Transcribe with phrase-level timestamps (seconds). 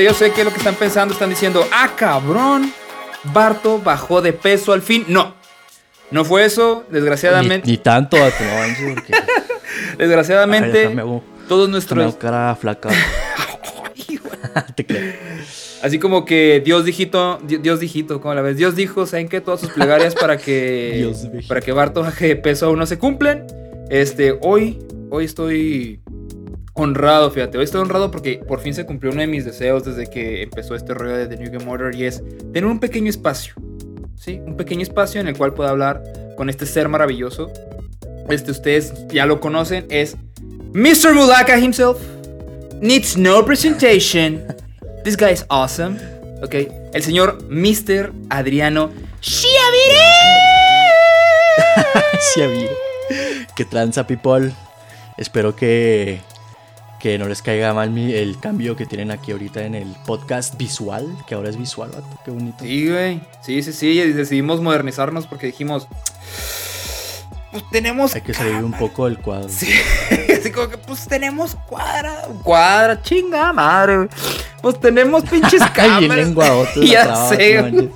[0.00, 2.72] este, yo sé que lo que están pensando, están diciendo, ah, cabrón,
[3.24, 5.04] Barto bajó de peso al fin.
[5.08, 5.34] No,
[6.10, 7.68] no fue eso, desgraciadamente.
[7.68, 8.24] Ni, tanto, no,
[8.94, 9.12] porque...
[9.98, 10.96] desgraciadamente,
[11.48, 12.16] todos nuestros...
[12.16, 12.90] cara flaca.
[14.74, 15.12] Te creo.
[15.82, 18.56] Así como que Dios dijito, Dios dijito, ¿cómo la ves?
[18.56, 19.40] Dios dijo, ¿saben qué?
[19.40, 21.10] Todas sus plegarias para que
[21.48, 23.46] para que Barto baje de peso aún no se cumplen.
[23.88, 24.78] Este, hoy,
[25.10, 26.00] hoy estoy
[26.74, 27.58] honrado, fíjate.
[27.58, 30.74] Hoy estoy honrado porque por fin se cumplió uno de mis deseos desde que empezó
[30.74, 33.54] este rollo de The New Game Order y es tener un pequeño espacio.
[34.16, 34.40] ¿Sí?
[34.44, 36.02] Un pequeño espacio en el cual pueda hablar
[36.36, 37.50] con este ser maravilloso.
[38.28, 40.16] Este, ustedes ya lo conocen, es
[40.72, 41.14] Mr.
[41.14, 41.98] Mulaka himself.
[42.80, 44.42] Needs no presentation.
[45.04, 45.98] This guy is awesome.
[46.42, 46.54] Ok.
[46.92, 48.12] El señor Mr.
[48.30, 48.90] Adriano
[49.20, 49.98] Chiavire.
[52.34, 52.76] Chiavire.
[53.56, 54.52] Que tranza, people.
[55.16, 56.20] Espero que,
[57.00, 61.06] que no les caiga mal el cambio que tienen aquí ahorita en el podcast visual,
[61.26, 61.90] que ahora es visual,
[62.24, 62.58] Qué bonito.
[62.60, 63.20] Sí, güey.
[63.42, 64.12] Sí, sí, sí.
[64.12, 65.88] Decidimos modernizarnos porque dijimos
[67.50, 68.14] pues tenemos.
[68.14, 69.48] Hay que salir un poco del cuadro.
[69.48, 69.72] Sí,
[70.38, 74.08] así como que, pues tenemos cuadra, cuadra, chinga madre,
[74.62, 76.32] Pues tenemos pinches cámaras.
[76.76, 77.90] ya sé,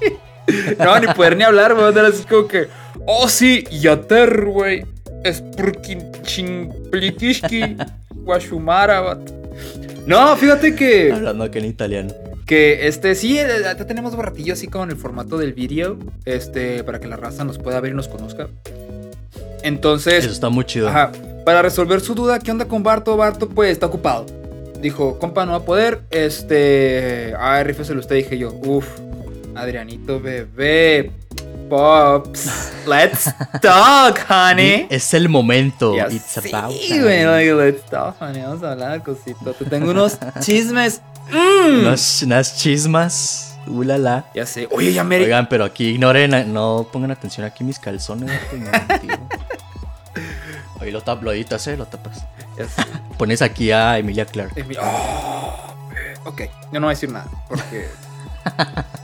[0.79, 2.07] No, ni poder ni hablar, güey.
[2.07, 2.69] Así como que,
[3.07, 4.85] oh sí, yater, güey.
[5.23, 7.77] Es porque chingplitishki,
[8.25, 9.19] guashumara,
[10.07, 11.13] No, fíjate que.
[11.13, 12.15] Hablando aquí en italiano.
[12.47, 15.99] Que este, sí, eh, ya tenemos borratillo así como en el formato del vídeo.
[16.25, 18.49] Este, para que la raza nos pueda ver y nos conozca.
[19.63, 20.25] Entonces.
[20.25, 20.89] Eso está muy chido.
[20.89, 21.11] Ajá.
[21.45, 23.17] Para resolver su duda, ¿qué onda con Barto?
[23.17, 24.27] Barto, pues está ocupado.
[24.81, 26.01] Dijo, compa, no va a poder.
[26.11, 27.35] Este.
[27.39, 28.53] Ay, lo usted, dije yo.
[28.65, 28.87] Uf,
[29.55, 31.11] Adrianito, bebé.
[31.75, 34.87] Pops, let's talk, honey.
[34.89, 35.97] Es el momento.
[36.09, 37.55] It's about sí, time.
[37.57, 38.43] let's talk, honey.
[38.43, 39.53] Vamos a hablar, cosito.
[39.55, 41.03] Te tengo unos chismes.
[41.33, 41.87] Mm.
[42.27, 43.57] unas chismas.
[43.67, 44.25] Ulala.
[44.37, 44.69] Ya sé.
[44.71, 45.17] Oye, ya me.
[45.17, 48.31] Oigan, pero aquí ignoren, no pongan atención aquí mis calzones.
[50.81, 51.77] Oye, lo, tap, lo editas, ¿eh?
[51.77, 52.25] Lo tapas.
[52.57, 52.83] Ya sé.
[53.19, 54.53] Pones aquí a Emilia Clark.
[54.81, 55.75] Oh,
[56.27, 57.29] ok, yo no voy a decir nada.
[57.49, 57.89] Porque.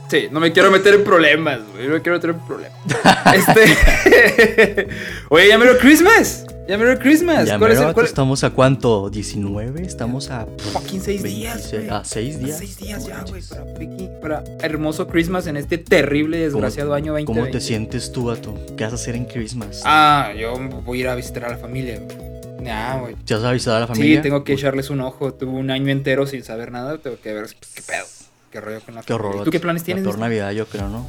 [0.09, 1.87] Sí, no me quiero meter en problemas, güey.
[1.87, 2.79] No me quiero meter en problemas.
[3.35, 4.89] Este.
[5.29, 6.47] Oye, ya me Christmas.
[6.71, 7.49] Ya Merry Christmas.
[7.49, 9.11] Ya ¿Cuál es el, ¿Estamos a cuánto?
[9.11, 9.81] ¿19?
[9.81, 10.47] Estamos a.
[10.73, 11.75] Fucking 6 días.
[11.91, 12.59] A 6 días.
[12.59, 13.43] 6 días ya, güey.
[14.21, 17.41] Para, para, hermoso Christmas en este terrible, desgraciado año 2020.
[17.41, 18.55] ¿Cómo te sientes tú, Vato?
[18.77, 19.83] ¿Qué vas a hacer en Christmas?
[19.85, 22.63] Ah, yo voy a ir a visitar a la familia, güey.
[22.63, 23.17] Nah, güey.
[23.27, 24.19] ¿Ya vas a visitar a la familia?
[24.19, 25.35] Sí, tengo que echarles un ojo.
[25.35, 26.99] Tuve un año entero sin saber nada.
[26.99, 28.07] Tengo que ver qué pedo.
[28.51, 29.45] Qué rollo con la Qué horror.
[29.45, 30.05] ¿Tú qué planes tienes?
[30.05, 31.07] Por Navidad, yo creo, ¿no?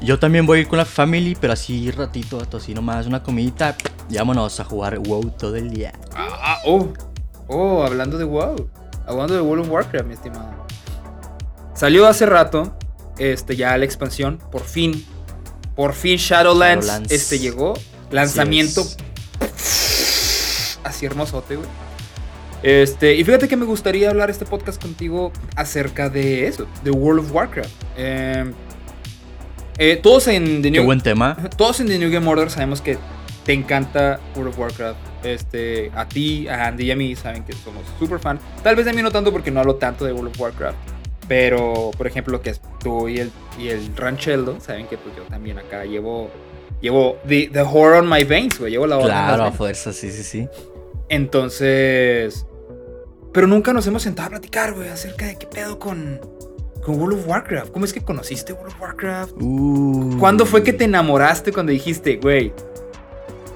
[0.00, 3.76] Yo también voy a ir con la family, pero así ratito, así nomás, una comidita.
[4.08, 5.92] Y vámonos a jugar WoW todo el día.
[6.14, 6.94] Ah, ah, oh,
[7.48, 8.70] oh, hablando de WoW.
[9.06, 10.66] Hablando de World of Warcraft, mi estimado.
[11.74, 12.74] Salió hace rato,
[13.18, 15.04] este, ya la expansión, por fin.
[15.76, 17.74] Por fin Shadowlands, este llegó.
[18.10, 18.82] Lanzamiento.
[20.84, 21.68] Así hermosote, güey.
[22.62, 27.20] Este, y fíjate que me gustaría hablar este podcast contigo acerca de eso, de World
[27.20, 27.70] of Warcraft.
[27.96, 28.52] Eh,
[29.78, 31.36] eh, todos en The New, Qué buen tema.
[31.56, 32.98] Todos en The New Game Order sabemos que
[33.44, 34.98] te encanta World of Warcraft.
[35.22, 38.38] Este, a ti, a Andy y a mí saben que somos super fan.
[38.62, 40.76] Tal vez de mí no tanto porque no hablo tanto de World of Warcraft.
[41.28, 45.14] Pero, por ejemplo, lo que es tú y el, y el Rancheldo, saben que pues
[45.16, 46.28] yo también acá llevo,
[46.80, 48.72] llevo the, the horror on my veins, güey.
[48.72, 50.48] Llevo la Claro, a fuerza, sí, sí, sí.
[51.08, 52.46] Entonces,
[53.32, 56.20] pero nunca nos hemos sentado a platicar, güey, acerca de qué pedo con,
[56.82, 57.70] con World of Warcraft.
[57.70, 59.32] ¿Cómo es que conociste World of Warcraft?
[59.40, 60.16] Uh.
[60.18, 62.52] ¿Cuándo fue que te enamoraste cuando dijiste, güey,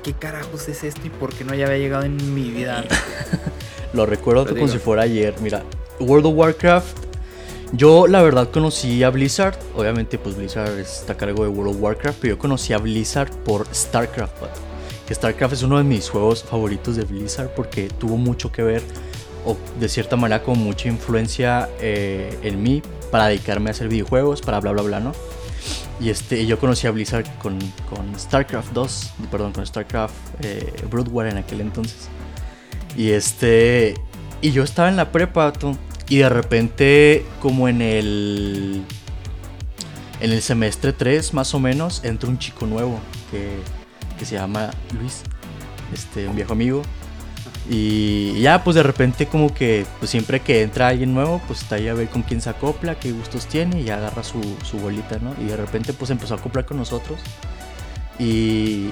[0.02, 2.84] qué carajos es esto y por qué no ya había llegado en mi vida
[3.94, 5.34] Lo recuerdo como si fuera ayer.
[5.40, 5.62] Mira,
[6.00, 6.98] World of Warcraft.
[7.72, 9.56] Yo la verdad conocí a Blizzard.
[9.76, 12.18] Obviamente, pues Blizzard está a cargo de World of Warcraft.
[12.20, 14.34] Pero yo conocí a Blizzard por StarCraft.
[15.06, 18.82] Que StarCraft es uno de mis juegos favoritos de Blizzard porque tuvo mucho que ver
[19.44, 24.40] o de cierta manera con mucha influencia eh, en mí para dedicarme a hacer videojuegos,
[24.42, 25.12] para bla bla bla, ¿no?
[26.00, 27.58] Y este, yo conocí a Blizzard con,
[27.88, 32.08] con StarCraft 2, perdón, con StarCraft eh, Broodwar en aquel entonces.
[32.96, 33.94] Y este,
[34.40, 35.52] y yo estaba en la prepa,
[36.08, 38.82] y de repente, como en el,
[40.20, 42.98] en el semestre 3 más o menos, entra un chico nuevo
[43.30, 43.56] que,
[44.18, 45.22] que se llama Luis,
[45.92, 46.82] este, un viejo amigo.
[47.68, 51.76] Y ya, pues de repente como que pues siempre que entra alguien nuevo, pues está
[51.76, 55.18] ahí a ver con quién se acopla, qué gustos tiene y agarra su, su bolita,
[55.18, 55.34] ¿no?
[55.40, 57.20] Y de repente pues empezó a acoplar con nosotros.
[58.18, 58.90] Y,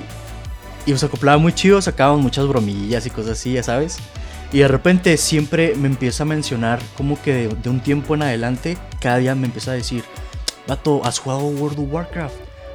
[0.86, 3.98] y pues acoplaba muy chido, sacábamos muchas bromillas y cosas así, ya sabes.
[4.52, 8.76] Y de repente siempre me empieza a mencionar como que de, un tiempo en adelante,
[9.00, 10.04] cada día me empieza a decir,
[10.66, 12.34] vato, ¿has jugado World of Warcraft?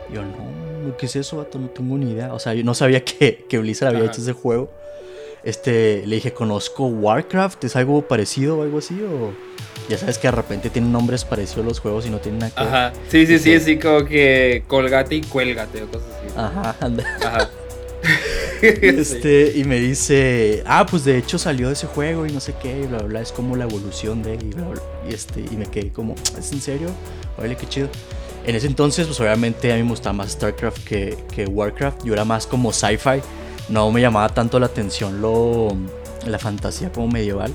[0.10, 1.60] Y yo, no, ¿qué es eso, vato?
[1.60, 2.34] No tengo ni idea.
[2.34, 4.72] O sea, yo no sabía que, que Blizzard había hecho ese juego.
[5.44, 7.64] Este, le dije, ¿conozco Warcraft?
[7.64, 9.00] ¿Es algo parecido o algo así?
[9.02, 9.32] O
[9.90, 12.54] ya sabes que de repente tienen nombres parecidos a los juegos y no tienen nada
[12.54, 12.62] que.
[12.62, 16.34] Ajá, sí, sí, sí, sí, como que colgate y cuélgate o cosas así.
[16.36, 17.04] Ajá, anda.
[17.24, 17.50] Ajá.
[18.62, 22.54] este, y me dice, ah, pues de hecho salió de ese juego y no sé
[22.62, 25.42] qué, y bla, bla, bla, es como la evolución de, y bla, bla, y este,
[25.42, 26.90] y me quedé como, ¿es en serio?
[27.38, 27.90] Órale, qué chido.
[28.46, 32.14] En ese entonces, pues obviamente a mí me gustaba más StarCraft que, que Warcraft, yo
[32.14, 33.22] era más como sci-fi,
[33.70, 35.70] no me llamaba tanto la atención lo,
[36.26, 37.52] la fantasía como medieval.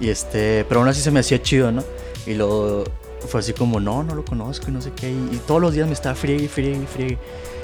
[0.00, 1.82] Y este, pero aún así se me hacía chido, ¿no?
[2.26, 2.84] Y luego
[3.26, 5.10] fue así como, no, no lo conozco y no sé qué.
[5.10, 7.18] Y, todos los días me estaba friegue, friegue, friegue.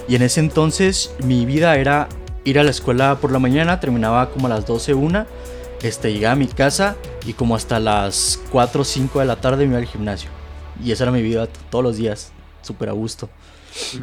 [0.08, 2.08] Y en ese entonces mi vida era
[2.44, 5.26] ir a la escuela por la mañana, terminaba como a las 12, una,
[5.82, 9.64] este, llegaba a mi casa y como hasta las 4 o 5 de la tarde
[9.64, 10.28] me iba al gimnasio.
[10.82, 13.28] Y esa era mi vida todos los días, súper a gusto.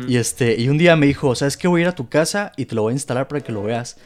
[0.08, 1.68] Y, este, y un día me dijo, ¿sabes qué?
[1.68, 3.64] Voy a ir a tu casa y te lo voy a instalar para que lo
[3.64, 3.98] veas.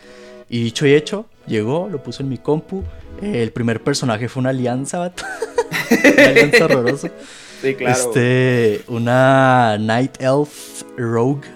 [0.50, 2.83] Y dicho y hecho, llegó, lo puso en mi compu.
[3.21, 5.00] el primer personaje fue una alianza,
[6.17, 7.12] una alianza horrorosa.
[7.62, 7.95] Sí, claro.
[7.95, 11.47] Este, una Night Elf Rogue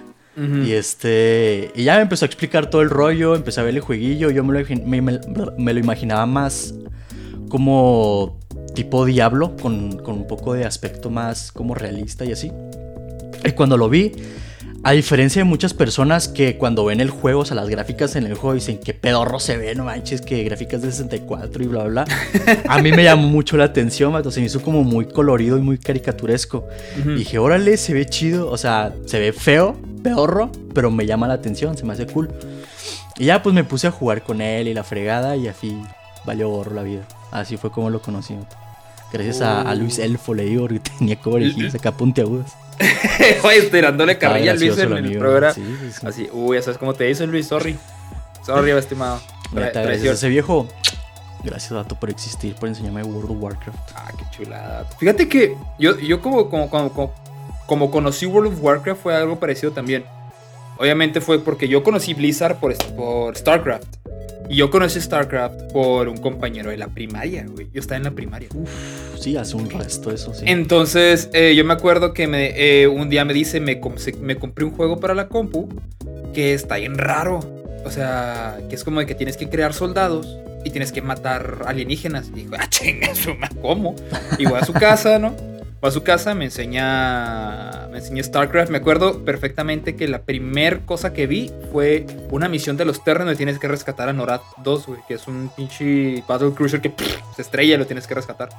[0.65, 1.71] y este.
[1.75, 3.35] Y ya me empezó a explicar todo el rollo.
[3.35, 4.29] Empecé a ver el jueguillo.
[4.29, 6.73] Yo me lo, me, lo imaginaba más
[7.49, 8.39] como
[8.73, 9.57] tipo Diablo.
[9.57, 12.51] Con, con, un poco de aspecto más como realista y así.
[13.43, 14.11] Y cuando lo vi.
[14.81, 18.25] A diferencia de muchas personas que cuando ven el juego, o sea, las gráficas en
[18.25, 21.83] el juego dicen que pedorro se ve, no manches, que gráficas de 64 y bla,
[21.83, 22.63] bla, bla.
[22.65, 25.79] A mí me llamó mucho la atención, se me hizo como muy colorido y muy
[25.79, 26.65] caricaturesco.
[27.05, 31.27] Y dije, órale, se ve chido, o sea, se ve feo, pedorro, pero me llama
[31.27, 32.29] la atención, se me hace cool.
[33.17, 35.77] Y ya pues me puse a jugar con él y la fregada y así
[36.25, 37.05] valió gorro la vida.
[37.31, 38.33] Así fue como lo conocí.
[39.11, 42.55] Gracias a, Luis Elfo le digo que tenía coberejillas acá puntiagudas.
[43.43, 45.53] Oye, tirándole carrilla a Luis en el programa.
[46.03, 47.77] Así, uy, ya sabes cómo te dice Luis, sorry.
[48.45, 49.19] Sorry, estimado.
[50.11, 50.67] ese viejo.
[51.43, 53.91] Gracias, Dato, por existir, por enseñarme World of Warcraft.
[53.95, 54.85] Ah, qué chulada.
[54.97, 57.13] Fíjate que yo, yo como, como, como,
[57.65, 60.03] como conocí World of Warcraft fue algo parecido también.
[60.79, 63.97] Obviamente fue porque yo conocí Blizzard por, por StarCraft.
[64.49, 67.67] Y yo conocí StarCraft por un compañero de la primaria, güey.
[67.73, 68.47] Yo estaba en la primaria.
[68.55, 70.45] Uf, sí, hace un resto eso, sí.
[70.47, 73.79] Entonces, eh, yo me acuerdo que me, eh, un día me dice, me,
[74.21, 75.67] me compré un juego para la compu
[76.33, 77.41] que está bien raro.
[77.85, 81.63] O sea, que es como de que tienes que crear soldados y tienes que matar
[81.67, 82.29] alienígenas.
[82.29, 83.09] Y dijo, ah, chinga,
[83.61, 83.95] ¿cómo?
[84.37, 85.48] Y voy a su casa, ¿no?
[85.81, 88.69] Voy a su casa, me enseña, me enseña StarCraft.
[88.69, 93.27] Me acuerdo perfectamente que la primer cosa que vi fue una misión de los Terran
[93.27, 96.93] donde tienes que rescatar a Norad 2, güey, que es un pinche Battle Cruiser que
[97.33, 98.49] se estrella y lo tienes que rescatar.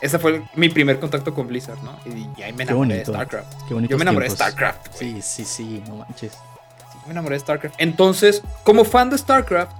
[0.00, 1.96] Ese fue mi primer contacto con Blizzard, ¿no?
[2.06, 3.70] Y, ahí me enamoré de StarCraft.
[3.70, 4.94] Yo me enamoré de StarCraft.
[4.94, 6.32] Sí, sí, sí, no manches.
[6.32, 7.76] Sí, me enamoré de StarCraft.
[7.78, 9.76] Entonces, como fan de StarCraft,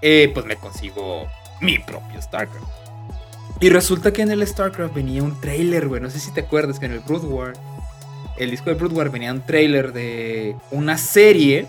[0.00, 1.26] eh, pues me consigo
[1.60, 2.87] mi propio StarCraft.
[3.60, 6.00] Y resulta que en el StarCraft venía un trailer, güey.
[6.00, 7.54] No sé si te acuerdas que en el Brood War,
[8.36, 11.66] el disco de Brood War venía un trailer de una serie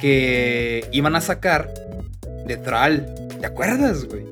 [0.00, 1.72] que iban a sacar
[2.46, 3.06] de Thrall.
[3.40, 4.26] ¿Te acuerdas, güey?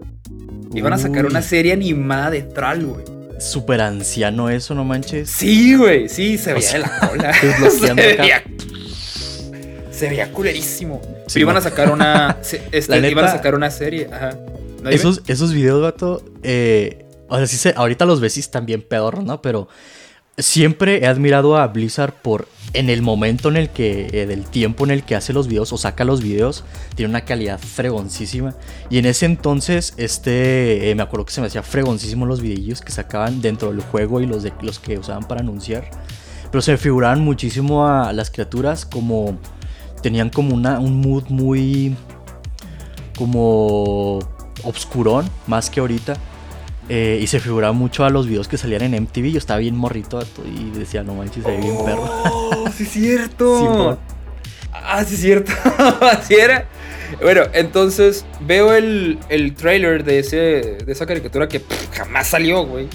[0.75, 3.05] Iban a sacar una serie animada de Thrall, güey.
[3.39, 5.31] Súper anciano eso, no manches.
[5.31, 7.33] Sí, güey, sí, se veía de la cola.
[7.71, 8.43] se, veía,
[9.91, 11.01] se veía culerísimo.
[11.27, 12.37] Pero iban a sacar una.
[12.71, 14.09] Este, iban a sacar una serie.
[14.13, 14.33] Ajá
[14.91, 18.67] esos, esos videos, gato, eh, o sea, sí se, ahorita los ves y están
[19.25, 19.43] ¿no?
[19.43, 19.69] Pero
[20.39, 24.85] siempre he admirado a Blizzard por en el momento en el que, eh, del tiempo
[24.85, 26.65] en el que hace los videos o saca los videos,
[26.97, 28.57] tiene una calidad fregoncísima.
[28.91, 32.81] Y en ese entonces, este, eh, me acuerdo que se me hacía fregoncísimo los videillos
[32.81, 35.89] que sacaban dentro del juego y los, de, los que usaban para anunciar.
[36.51, 39.39] Pero se figuraban muchísimo a las criaturas como,
[40.03, 41.97] tenían como una, un mood muy,
[43.17, 44.19] como
[44.65, 46.17] obscurón, más que ahorita.
[46.89, 49.33] Eh, y se figuraba mucho a los videos que salían en MTV.
[49.33, 52.03] Yo estaba bien morrito y decía, no manches, se ve bien perro.
[52.05, 53.99] ¡Oh, sí, es cierto!
[54.73, 55.53] ah, sí, es cierto.
[56.01, 56.67] Así era.
[57.23, 62.89] Bueno, entonces veo el, el trailer de, ese, de esa caricatura que jamás salió, güey.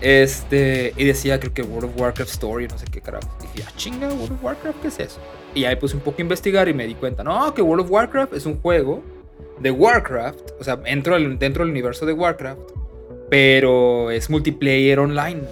[0.00, 3.28] Este, y decía, creo que World of Warcraft Story, no sé qué carajo.
[3.40, 5.20] Dije, ah, chinga, World of Warcraft, ¿qué es eso?
[5.54, 7.90] Y ahí puse un poco a investigar y me di cuenta, no, que World of
[7.90, 9.02] Warcraft es un juego
[9.58, 12.60] de Warcraft, o sea, dentro del, dentro del universo de Warcraft,
[13.30, 15.42] pero es multiplayer online.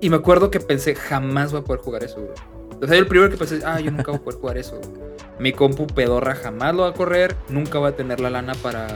[0.00, 2.18] Y me acuerdo que pensé, jamás voy a poder jugar eso,
[2.80, 4.80] O sea, yo el primero que pensé, ah, yo nunca voy a poder jugar eso.
[5.38, 8.88] Mi compu pedorra jamás lo va a correr, nunca va a tener la lana para,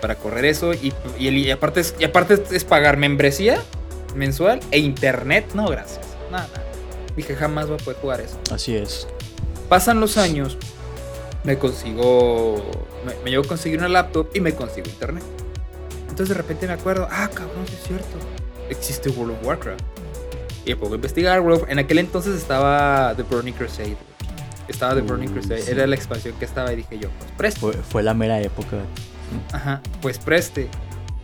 [0.00, 0.72] para correr eso.
[0.72, 3.60] Y, y, aparte, es, y aparte es pagar membresía
[4.14, 5.46] mensual e internet.
[5.54, 6.06] No, gracias.
[6.30, 6.48] Nada,
[7.16, 8.38] Dije, jamás voy a poder jugar eso.
[8.50, 9.06] Así es.
[9.68, 10.56] Pasan los años,
[11.44, 12.56] me consigo,
[13.04, 15.24] me, me llevo a conseguir una laptop y me consigo internet.
[16.02, 18.18] Entonces de repente me acuerdo, ah, cabrón, es cierto.
[18.68, 19.80] Existe World of Warcraft.
[20.64, 21.40] Y me pongo a investigar.
[21.40, 23.96] World En aquel entonces estaba The Burning Crusade.
[24.68, 25.70] Estaba The Burning uh, Crusade.
[25.70, 27.82] Era la expansión que estaba y dije yo, pues preste.
[27.88, 28.78] Fue, la mera época.
[29.52, 30.68] Ajá, pues preste.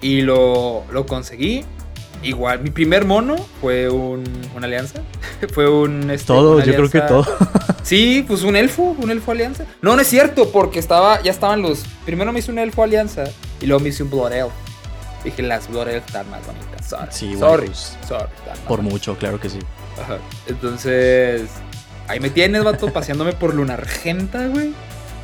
[0.00, 1.64] Y lo, lo conseguí.
[2.22, 4.24] Igual, mi primer mono fue un,
[4.56, 5.00] una alianza.
[5.52, 6.10] fue un.
[6.10, 7.26] Este, todo, yo creo que todo.
[7.82, 9.64] sí, pues un elfo, un elfo alianza.
[9.82, 11.84] No, no es cierto, porque estaba, ya estaban los.
[12.04, 13.24] Primero me hice un elfo alianza
[13.60, 14.52] y luego me hice un Blood Elf.
[15.24, 16.88] Dije, las Blood Elf están más bonitas.
[16.88, 17.08] Sorry.
[17.10, 17.66] Sí, sorry.
[17.66, 18.28] Pues, sorry
[18.66, 19.58] por mucho, claro que sí.
[20.00, 20.18] Ajá.
[20.46, 21.48] Entonces,
[22.06, 24.72] ahí me tienes, vato, paseándome por Luna Argenta, güey.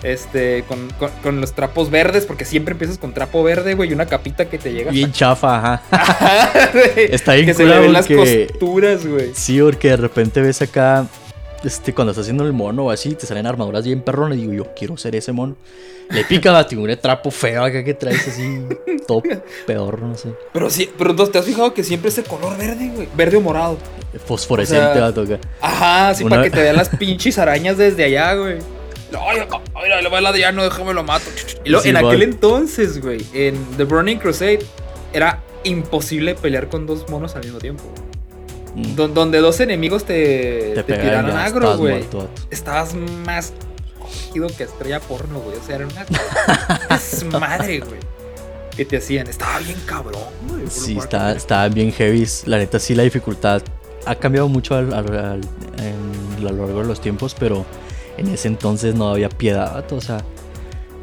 [0.02, 0.90] Este, con,
[1.22, 4.58] con, los trapos verdes, porque siempre empiezas con trapo verde, güey, y una capita que
[4.58, 4.90] te llega.
[4.90, 5.82] Bien chafa, ajá.
[6.96, 9.30] Está bien Que se le ven las costuras, güey.
[9.34, 11.06] Sí, porque de repente ves acá
[11.64, 14.38] este, cuando estás haciendo el mono o así, te salen armaduras bien perrones.
[14.38, 15.56] Y digo, yo quiero ser ese mono.
[16.10, 18.60] Le pica a un trapo feo acá que traes así,
[19.08, 19.22] todo
[19.66, 20.34] peor, no sé.
[20.52, 23.08] Pero sí, pero entonces te has fijado que siempre es el color verde, güey.
[23.16, 23.78] Verde o morado.
[24.26, 25.40] Fosforescente va a tocar.
[25.60, 28.58] Ajá, sí, para que te vean las pinches arañas desde allá, güey.
[29.20, 29.40] Ay,
[29.82, 31.26] mira, le va ya, no déjame lo mato.
[31.64, 34.60] Y luego, en aquel entonces, güey, en The Burning Crusade,
[35.12, 37.84] era imposible pelear con dos monos al mismo tiempo.
[38.74, 38.96] Mm.
[38.96, 42.04] donde dos enemigos te, te, te tiraron agro, güey.
[42.50, 43.52] Estabas más
[44.00, 45.56] cogido que estrella porno, güey.
[45.56, 48.00] O sea, era una madre, güey.
[48.76, 49.28] Que te hacían.
[49.28, 50.64] Estaba bien cabrón, güey.
[50.68, 52.26] Sí, estaba, estaba bien heavy.
[52.46, 53.62] La neta, sí, la dificultad
[54.06, 55.36] ha cambiado mucho al, al, a
[56.40, 57.64] lo largo de los tiempos, pero
[58.16, 59.90] en ese entonces no había piedad.
[59.92, 60.24] O sea,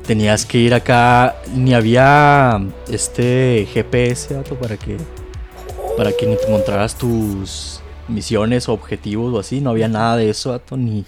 [0.06, 1.36] tenías que ir acá.
[1.56, 4.98] Ni había este GPS, para que
[5.98, 9.62] para que ni te encontraras tus misiones o objetivos o así.
[9.62, 11.06] No había nada de eso, Ni...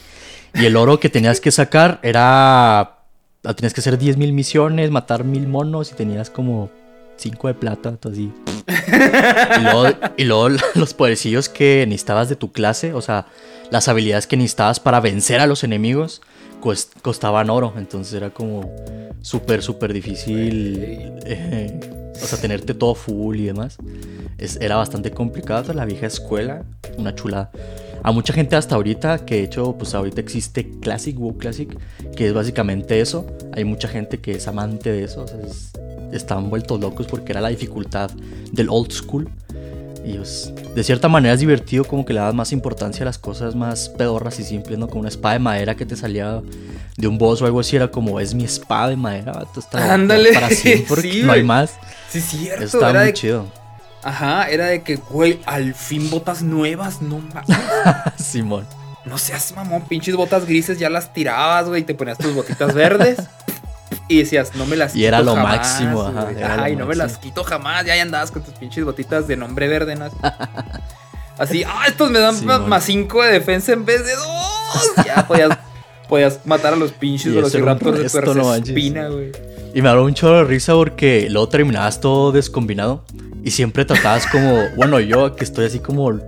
[0.55, 2.99] Y el oro que tenías que sacar era...
[3.41, 6.69] Tenías que hacer 10.000 misiones, matar mil monos y tenías como
[7.17, 8.31] 5 de plata, así.
[10.17, 13.27] Y luego, los poderecillos que necesitabas de tu clase, o sea,
[13.71, 16.21] las habilidades que necesitabas para vencer a los enemigos,
[17.01, 17.73] costaban oro.
[17.77, 18.73] Entonces era como
[19.21, 21.13] súper, súper difícil.
[21.25, 21.79] Eh,
[22.15, 23.77] o sea, tenerte todo full y demás
[24.59, 26.63] era bastante complicado la vieja escuela,
[26.97, 27.51] una chulada.
[28.03, 31.69] A mucha gente hasta ahorita, que de hecho, pues ahorita existe Classic, WoW Classic,
[32.15, 33.25] que es básicamente eso.
[33.53, 35.25] Hay mucha gente que es amante de eso,
[36.11, 38.11] están vueltos locos porque era la dificultad
[38.51, 39.29] del old school.
[40.05, 40.17] Y
[40.75, 43.87] de cierta manera es divertido como que le das más importancia a las cosas más
[43.89, 44.87] pedorras y simples, ¿no?
[44.87, 46.41] Como una espada de madera que te salía
[46.97, 50.49] de un boss o algo así, era como, es mi espada de madera, Ándale, para
[50.49, 51.75] siempre, no hay más.
[52.09, 52.63] Sí, cierto.
[52.65, 53.45] Está muy chido.
[54.03, 57.21] Ajá, era de que, güey, al fin botas nuevas, no.
[58.17, 58.67] Simón.
[59.05, 63.19] No seas mamón, pinches botas grises ya las tirabas, güey, te ponías tus botitas verdes.
[64.07, 65.01] Y decías, no me las quito.
[65.01, 66.63] Y era lo máximo, ajá.
[66.63, 67.85] Ay, no me las quito jamás.
[67.85, 70.05] Ya andabas con tus pinches botitas de nombre verde, ¿no?
[71.37, 74.25] Así, ah, estos me dan más 5 de defensa en vez de 2.
[75.05, 75.57] Ya podías,
[76.07, 79.31] podías matar a los pinches velociraptors de tu espina, güey.
[79.73, 83.03] Y me habló un chorro de risa porque luego terminabas todo descombinado
[83.43, 86.19] y siempre tratabas como, bueno, yo que estoy así como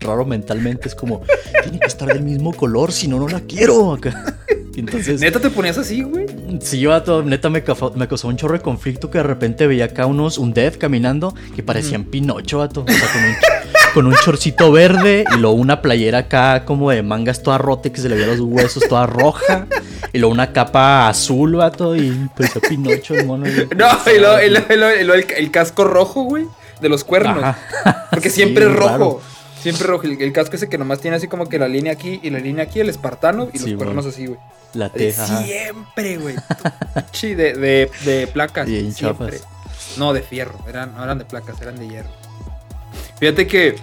[0.00, 1.22] raro mentalmente, es como,
[1.62, 3.98] tiene que estar del mismo color, si no, no la quiero.
[4.76, 6.26] Entonces, ¿Neta te ponías así, güey?
[6.60, 6.90] Sí, yo
[7.22, 7.62] neta me,
[7.94, 11.34] me causó un chorro de conflicto que de repente veía acá unos, un death caminando
[11.54, 12.84] que parecían Pinocho, vato.
[12.86, 13.34] O sea, con un,
[13.94, 18.00] con un chorcito verde y luego una playera acá como de mangas toda rota que
[18.00, 19.66] se le veía los huesos toda roja.
[20.12, 23.46] Y luego una capa azul, vato, y pues Pinocho el mono.
[23.46, 26.44] no, y luego, el, casco rojo, güey,
[26.80, 27.56] de los cuernos.
[28.10, 29.20] Porque siempre es rojo.
[29.64, 30.04] Siempre rojo.
[30.04, 32.64] El, casco ese que nomás tiene así como que la línea aquí y la línea
[32.64, 34.38] aquí, el espartano, y los cuernos así, güey.
[34.74, 35.42] La teja.
[35.42, 36.36] Siempre, güey.
[37.12, 38.68] Sí, de, de, de placas.
[38.68, 39.38] siempre.
[39.96, 40.58] No, de fierro.
[40.68, 42.10] Eran, no eran de placas, eran de hierro.
[43.18, 43.76] Fíjate que.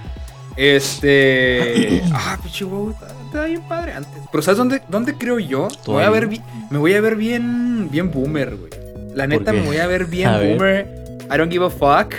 [0.55, 2.03] Este.
[2.13, 2.93] ah, pinche wow,
[3.25, 4.21] está, bien padre antes.
[4.31, 5.67] Pero ¿sabes dónde, dónde creo yo?
[5.87, 6.29] Voy a ver,
[6.69, 8.71] me voy a ver bien, bien boomer, güey.
[9.15, 11.17] La neta, me voy a ver bien boomer.
[11.33, 12.13] I don't give a fuck.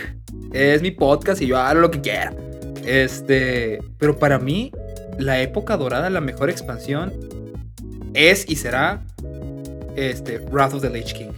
[0.53, 2.33] Es mi podcast y yo hago lo que quiera.
[2.85, 3.81] Este.
[3.99, 4.73] Pero para mí,
[5.19, 7.13] la época dorada, la mejor expansión,
[8.15, 9.03] es y será.
[9.97, 10.39] Este.
[10.39, 11.33] Wrath of the Lich King.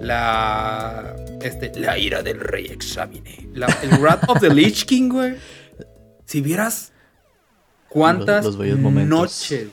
[0.00, 1.16] La.
[1.42, 3.48] Este, la ira del rey examine.
[3.54, 5.34] el Wrath of the Lich King, güey.
[6.24, 6.92] Si vieras
[7.92, 9.68] ¿Cuántas noches, güey?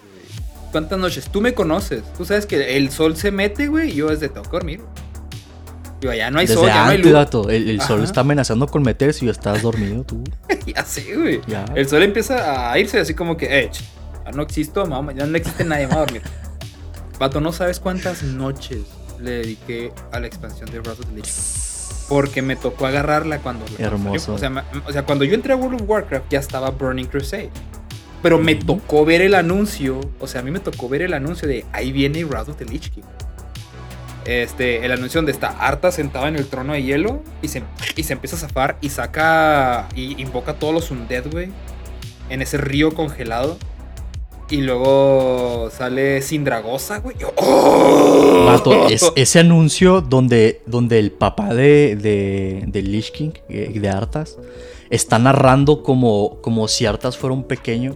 [0.72, 1.30] ¿Cuántas noches?
[1.32, 2.04] Tú me conoces.
[2.18, 4.82] Tú sabes que el sol se mete, güey, y yo desde tengo que dormir.
[6.02, 7.48] Yo, ya no hay sol, ya no hay luz.
[7.50, 10.24] el, sol está amenazando con meterse y ya estás dormido tú.
[10.66, 11.42] ya sé, güey.
[11.76, 13.72] El sol empieza a irse así como que, eh,
[14.26, 16.22] ya no existo, mamá, ya no existe nadie, más a dormir.
[17.20, 18.84] Vato, no sabes cuántas noches
[19.20, 21.30] le dediqué a la expansión de Breath of the Lich.
[22.08, 23.66] Porque me tocó agarrarla cuando...
[23.78, 24.34] Hermoso.
[24.34, 27.52] o, sea, o sea, cuando yo entré a World of Warcraft ya estaba Burning Crusade.
[28.22, 31.48] Pero me tocó ver el anuncio, o sea, a mí me tocó ver el anuncio
[31.48, 33.04] de ahí viene Wrath of the Lich King.
[34.30, 37.64] Este, el anuncio donde está Arta sentada en el trono de hielo y se,
[37.96, 41.50] y se empieza a zafar y saca y invoca a todos los undead, güey,
[42.30, 43.58] en ese río congelado.
[44.52, 47.16] Y luego sale Sindragosa, güey.
[47.38, 48.56] ¡Oh!
[49.16, 54.38] ese anuncio donde, donde el papá de, de, de Lich King, eh, de Artas,
[54.92, 57.96] está narrando como, como si Artas fuera un pequeño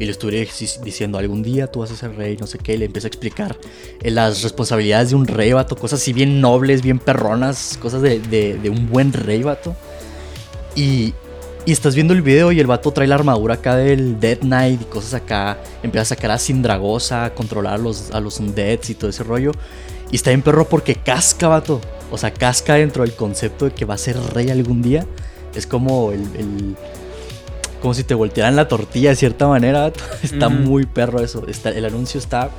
[0.00, 0.50] y le estuviera
[0.82, 3.10] diciendo algún día tú vas a ser rey, no sé qué, y le empieza a
[3.10, 3.58] explicar
[4.02, 8.18] eh, las responsabilidades de un rey, vato, cosas así bien nobles, bien perronas, cosas de,
[8.18, 9.76] de, un buen rey, vato.
[10.74, 11.12] Y,
[11.66, 14.80] y, estás viendo el video y el vato trae la armadura acá del Dead Knight
[14.80, 18.88] y cosas acá, empieza a sacar a Sindragosa, a controlar a los, a los undeads
[18.88, 19.52] y todo ese rollo.
[20.10, 21.78] Y está bien perro porque casca, vato.
[22.10, 25.04] O sea, casca dentro del concepto de que va a ser rey algún día.
[25.54, 26.74] Es como el,
[27.80, 29.92] como si te voltearan la tortilla de cierta manera.
[30.22, 31.46] Está muy perro eso.
[31.46, 32.50] Está, el anuncio está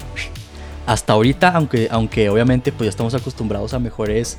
[0.86, 4.38] hasta ahorita, aunque, aunque obviamente pues ya estamos acostumbrados a mejores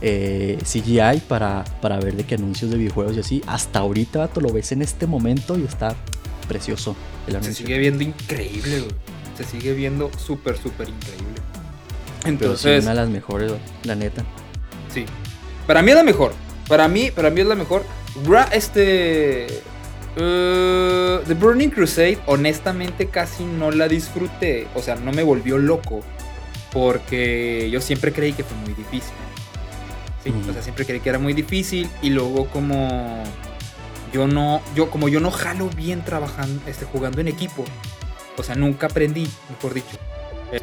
[0.00, 3.42] eh, CGI para, para ver de qué anuncios de videojuegos y así.
[3.46, 5.94] Hasta ahorita, tú lo ves en este momento y está
[6.48, 7.54] precioso el anuncio.
[7.54, 8.92] Se sigue viendo increíble, güey.
[9.36, 11.40] Se sigue viendo súper, súper increíble.
[12.24, 12.82] Entonces.
[12.82, 13.52] una de las mejores,
[13.84, 14.24] la neta.
[14.92, 15.06] Sí.
[15.66, 16.32] Para mí es la mejor.
[16.68, 17.84] Para mí, para mí es la mejor.
[18.52, 19.46] Este.
[20.16, 24.68] Uh, The Burning Crusade, honestamente, casi no la disfruté.
[24.74, 26.00] O sea, no me volvió loco.
[26.72, 29.14] Porque yo siempre creí que fue muy difícil.
[30.22, 31.88] Sí, o sea, siempre creí que era muy difícil.
[32.02, 33.22] Y luego, como.
[34.12, 34.62] Yo no.
[34.74, 37.64] Yo, como yo no jalo bien trabajando, este, jugando en equipo.
[38.36, 39.98] O sea, nunca aprendí, mejor dicho.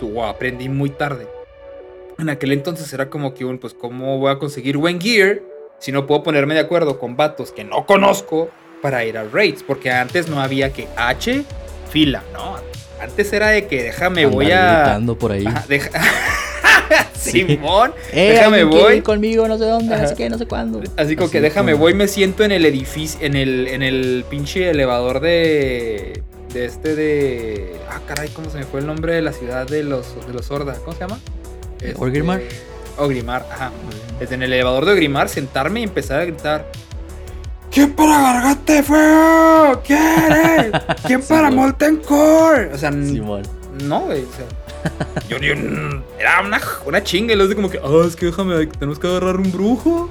[0.02, 1.28] O aprendí muy tarde.
[2.18, 5.42] En aquel entonces era como que un, pues, ¿cómo voy a conseguir buen gear?
[5.82, 8.50] si no puedo ponerme de acuerdo con vatos que no conozco
[8.82, 11.44] para ir a raids, porque antes no había que H
[11.90, 12.56] fila, ¿no?
[13.02, 15.46] Antes era de que déjame voy a por ahí.
[17.14, 20.82] Simón, eh, déjame voy conmigo no sé dónde, no sé qué, no sé cuándo.
[20.98, 24.70] Así como que déjame voy, me siento en el edificio en el en el pinche
[24.70, 26.22] elevador de
[26.54, 29.84] de este de ah caray, ¿cómo se me fue el nombre de la ciudad de
[29.84, 30.80] los de los sordas?
[30.80, 31.20] ¿Cómo se llama?
[31.80, 32.42] Este, Orgrimmar.
[32.98, 33.72] Ogrimar, ajá.
[34.20, 36.66] Desde en el elevador de Ogrimar, sentarme y empezar a gritar.
[37.72, 39.82] ¿Quién para Garganta de Fuego?
[39.86, 40.72] ¿Quién eres?
[41.08, 42.74] ¿Quién para Molten Core?
[42.74, 44.24] O sea, no, güey.
[44.24, 44.46] O sea,
[45.30, 47.34] yo, era una, una chinga.
[47.34, 50.10] Y luego como que, ah, es que déjame, tenemos que agarrar un brujo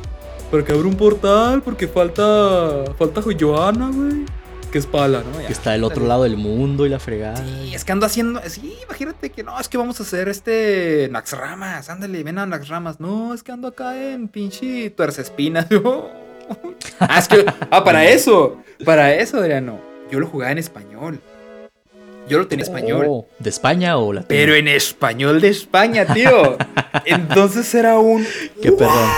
[0.51, 4.25] para que abra un portal porque falta, falta Joana, güey
[4.70, 5.38] que es pala, ¿no?
[5.46, 7.37] que está del otro lado del mundo y la fregada.
[7.38, 8.40] Sí, es que ando haciendo.
[8.46, 11.90] Sí, imagínate que no, es que vamos a hacer este Naxramas.
[11.90, 13.01] Ándale, ven a Naxramas.
[13.01, 15.66] No, es que ando acá en pinche tuercespinas.
[17.00, 17.44] ah, es que.
[17.70, 18.58] Ah, para eso.
[18.84, 19.80] Para eso, Adriano.
[20.10, 21.20] Yo lo jugaba en español.
[22.28, 23.06] Yo lo tenía en español.
[23.08, 26.56] Oh, ¿De España o la Pero en español de España, tío.
[27.04, 28.26] Entonces era un.
[28.62, 29.10] Qué perdón.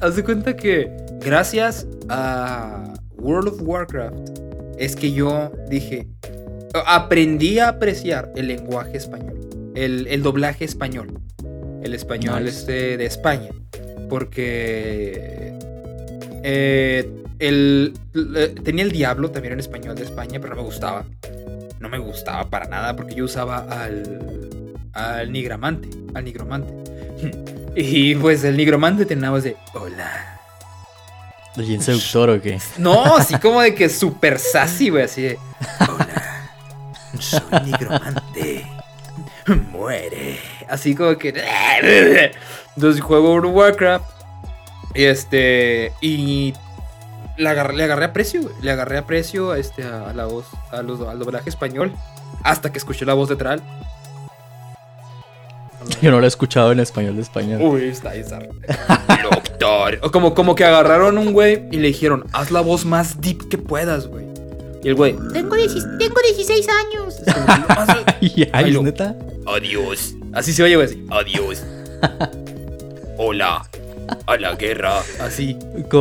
[0.00, 2.84] haz de cuenta que gracias a
[3.18, 4.16] World of Warcraft
[4.78, 6.06] es que yo dije,
[6.86, 9.38] aprendí a apreciar el lenguaje español,
[9.74, 11.20] el, doblaje español,
[11.82, 13.50] el español este de España,
[14.08, 15.52] porque
[16.42, 17.94] eh, el,
[18.64, 21.04] tenía el diablo también en español de España, pero no me gustaba,
[21.78, 26.72] no me gustaba para nada porque yo usaba al, al nigramante, al nigromante.
[27.80, 30.38] Y pues el nigromante tenía voz de hola
[31.66, 32.60] ¿Bien seductor o qué?
[32.78, 35.38] No, así como de que súper sassy, güey, así de.
[35.80, 36.50] Hola,
[37.18, 38.66] soy nigromante.
[39.72, 40.38] Muere.
[40.68, 41.34] Así como que.
[42.76, 44.17] Entonces juego World of Warcraft.
[44.94, 45.92] Y este.
[46.00, 46.54] Y.
[47.36, 48.54] Le agarré, le agarré a precio, güey.
[48.62, 51.92] Le agarré a precio a, este, a la voz, a los, al doblaje español.
[52.42, 53.62] Hasta que escuché la voz de Tral.
[56.02, 57.58] Yo no lo he escuchado en español de España.
[57.58, 58.38] Uy, está ahí, está.
[59.22, 59.98] Doctor.
[60.02, 63.48] O como, como que agarraron un güey y le dijeron, haz la voz más deep
[63.48, 64.26] que puedas, güey.
[64.82, 67.20] Y el güey, tengo, 16 años.
[68.20, 68.46] ¿Y
[68.82, 69.16] neta?
[69.46, 70.14] Adiós.
[70.32, 71.04] Así se oye, güey.
[71.10, 71.64] Adiós.
[73.18, 73.68] Hola.
[74.26, 75.02] A la guerra.
[75.20, 75.58] Así.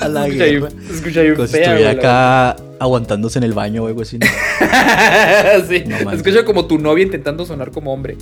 [0.00, 0.68] a la guerra.
[0.90, 4.18] Escucha bien Como si estuviera acá aguantándose en el baño o algo así.
[5.68, 5.84] sí.
[6.12, 8.16] Escucha como tu novia intentando sonar como hombre.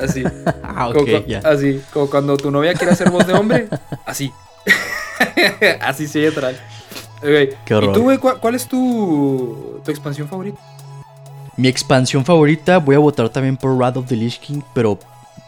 [0.00, 0.24] Así.
[0.62, 1.08] ah, ok,
[1.44, 1.80] Así.
[1.92, 3.68] Como cuando tu novia quiere hacer voz de hombre.
[4.06, 4.32] Así.
[5.80, 6.56] así sí, atrás.
[7.18, 7.50] Okay.
[7.66, 7.90] Qué horror.
[7.90, 10.58] ¿Y tú, güey, cuál, es tu, tu expansión favorita?
[11.56, 14.98] Mi expansión favorita, voy a votar también por Wrath of the Lich King, pero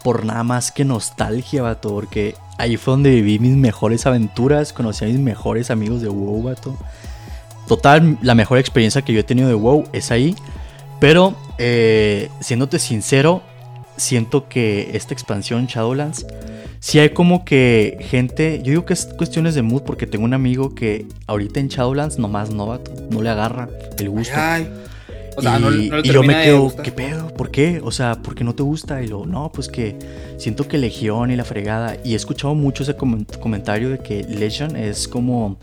[0.03, 5.05] por nada más que nostalgia, vato, porque ahí fue donde viví mis mejores aventuras, conocí
[5.05, 6.77] a mis mejores amigos de WoW, vato.
[7.67, 10.35] Total, la mejor experiencia que yo he tenido de WoW es ahí,
[10.99, 13.41] pero eh, siéndote sincero,
[13.95, 16.25] siento que esta expansión Shadowlands,
[16.79, 20.33] si hay como que gente, yo digo que es cuestiones de mood porque tengo un
[20.33, 24.33] amigo que ahorita en Shadowlands nomás no, vato, no le agarra el gusto.
[24.35, 24.69] Ay,
[25.41, 27.33] y, yo me quedo, ¿qué pedo?
[27.33, 27.81] ¿Por qué?
[27.83, 29.01] O sea, ¿por qué no te gusta?
[29.01, 29.97] Y luego, no, pues que
[30.37, 31.97] siento que Legión y la fregada.
[32.03, 35.57] Y he escuchado mucho ese comentario de que Legion es como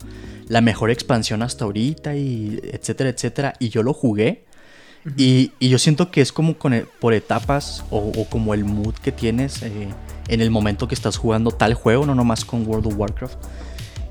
[0.48, 3.54] la mejor expansión hasta ahorita y etcétera, etcétera.
[3.58, 4.44] Y yo lo jugué.
[5.16, 9.12] y, yo siento que es como con e, por etapas o, como el mood que
[9.12, 9.88] tienes eh,
[10.28, 13.38] en el momento que estás jugando tal juego, no nomás con World of Warcraft.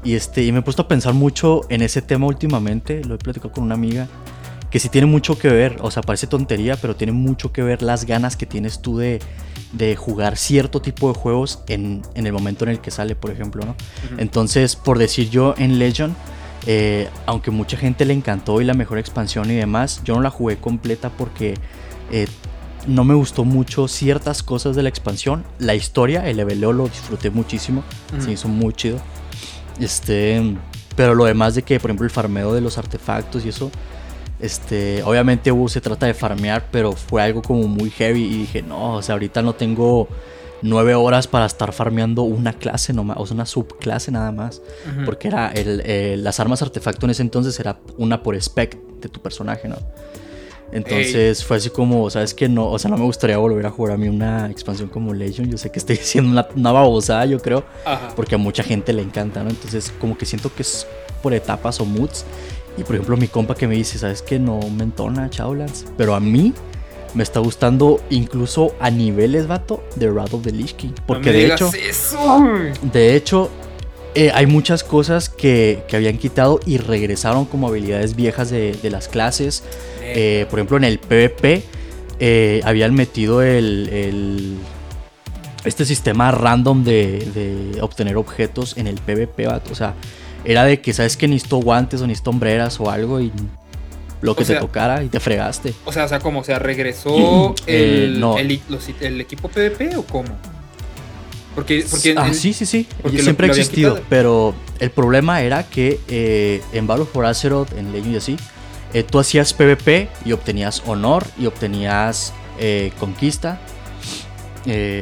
[0.04, 3.04] Y, este, y me he puesto a pensar mucho en ese tema últimamente.
[3.04, 4.08] Lo he platicado con una amiga
[4.70, 7.82] que sí tiene mucho que ver, o sea, parece tontería, pero tiene mucho que ver
[7.82, 9.20] las ganas que tienes tú de,
[9.74, 13.32] de jugar cierto tipo de juegos en, en, el momento en el que sale, por
[13.32, 13.76] ejemplo, ¿no?
[14.18, 16.16] Entonces, por decir yo en Legion,
[16.68, 20.30] eh, aunque mucha gente le encantó y la mejor expansión y demás, yo no la
[20.30, 21.56] jugué completa porque
[22.12, 22.28] eh,
[22.88, 25.44] no me gustó mucho ciertas cosas de la expansión.
[25.58, 27.84] La historia, el leveleo lo disfruté muchísimo,
[28.20, 29.00] se hizo muy chido.
[29.80, 30.58] Este,
[30.96, 33.72] pero lo demás de que, por ejemplo, el farmeo de los artefactos y eso,
[34.40, 38.62] este, obviamente uh, se trata de farmear, pero fue algo como muy heavy y dije,
[38.62, 40.08] no, o sea, ahorita no tengo
[40.62, 44.62] nueve horas para estar farmeando una clase nomás, o sea, una subclase nada más,
[45.06, 49.22] porque era el, las armas artefacto en ese entonces era una por spec de tu
[49.22, 49.78] personaje, ¿no?
[50.72, 53.94] Entonces fue así como, ¿sabes que No, o sea, no me gustaría volver a jugar
[53.94, 55.50] a mí una expansión como Legion.
[55.50, 57.64] Yo sé que estoy haciendo una, una babosada, yo creo,
[58.16, 59.50] porque a mucha gente le encanta, ¿no?
[59.50, 60.86] Entonces, como que siento que es
[61.22, 62.26] por etapas o moods.
[62.78, 64.40] Y por ejemplo, mi compa que me dice, ¿sabes qué?
[64.40, 65.86] No me entona Shadowlands.
[65.98, 66.54] Pero a mí
[67.14, 70.92] me está gustando incluso a niveles, vato, de Wrath of the Lich King.
[71.06, 71.72] Porque de hecho.
[72.82, 73.50] De hecho,
[74.16, 78.90] eh, hay muchas cosas que, que, habían quitado y regresaron como habilidades viejas de, de
[78.90, 79.64] las clases.
[80.02, 81.64] Eh, por ejemplo, en el PvP
[82.20, 84.58] eh, habían metido el, el,
[85.64, 89.72] este sistema random de, de, obtener objetos en el PvP, vato.
[89.72, 89.94] O sea,
[90.46, 93.32] era de que sabes que necesito guantes o necesito hombreras o algo y
[94.22, 95.74] lo que te tocara y te fregaste.
[95.86, 96.40] O sea, o sea, ¿cómo?
[96.40, 98.62] O sea, ¿regresó eh, el,
[99.00, 100.30] el, equipo PvP o cómo?
[101.56, 102.88] Porque, porque ah, sí, sí, sí.
[103.18, 104.00] Siempre ha existido.
[104.10, 108.38] Pero el problema era que eh, en Battle for Azeroth, en Legend y así,
[108.94, 112.34] eh, tú hacías PvP y obtenías honor y obtenías
[113.00, 113.60] conquista.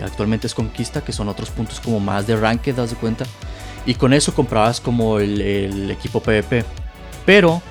[0.03, 3.25] actualmente es conquista, que son otros puntos como más de ranked, das de cuenta.
[3.87, 6.65] Y con eso comprabas como el, equipo PvP.
[7.25, 7.61] Pero,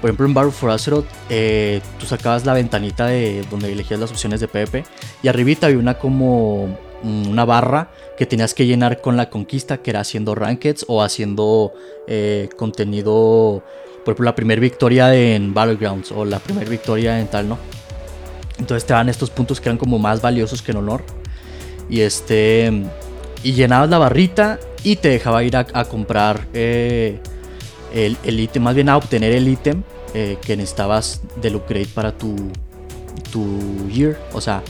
[0.00, 4.10] por ejemplo, en Battle for Azeroth, eh, tú sacabas la ventanita de donde elegías las
[4.10, 4.84] opciones de PvP.
[5.22, 9.76] Y arribita había una como mm, una barra que tenías que llenar con la conquista,
[9.76, 11.74] que era haciendo rankeds o haciendo
[12.08, 13.62] eh, contenido.
[14.02, 17.58] Por ejemplo, la primera victoria en Battlegrounds o la primera victoria en tal, ¿no?
[18.58, 21.04] Entonces te dan estos puntos que eran como más valiosos que en honor.
[21.90, 22.72] Y este.
[23.42, 27.18] Y llenabas la barrita y te dejaba ir a, comprar eh,
[27.92, 29.82] el ítem, más bien a obtener el ítem
[30.14, 32.36] eh, que necesitabas del upgrade para tu,
[33.32, 34.16] tu year.
[34.32, 34.62] O sea,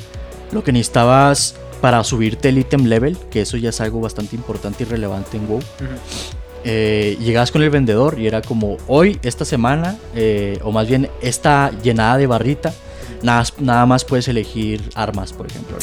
[0.52, 4.84] lo que necesitabas para subirte el ítem level, que eso ya es algo bastante importante
[4.84, 5.60] y relevante en WoW.
[6.64, 9.96] Eh, llegabas con el vendedor y era como hoy, esta semana,
[10.62, 12.72] o más bien esta llenada de barrita,
[13.22, 15.76] nada, nada más puedes elegir armas, por ejemplo.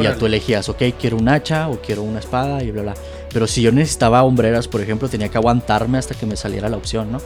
[0.00, 2.94] Y ya tú elegías, ok, quiero un hacha o quiero una espada y bla, bla.
[3.32, 6.76] Pero si yo necesitaba hombreras, por ejemplo, tenía que aguantarme hasta que me saliera la
[6.76, 7.18] opción, ¿no?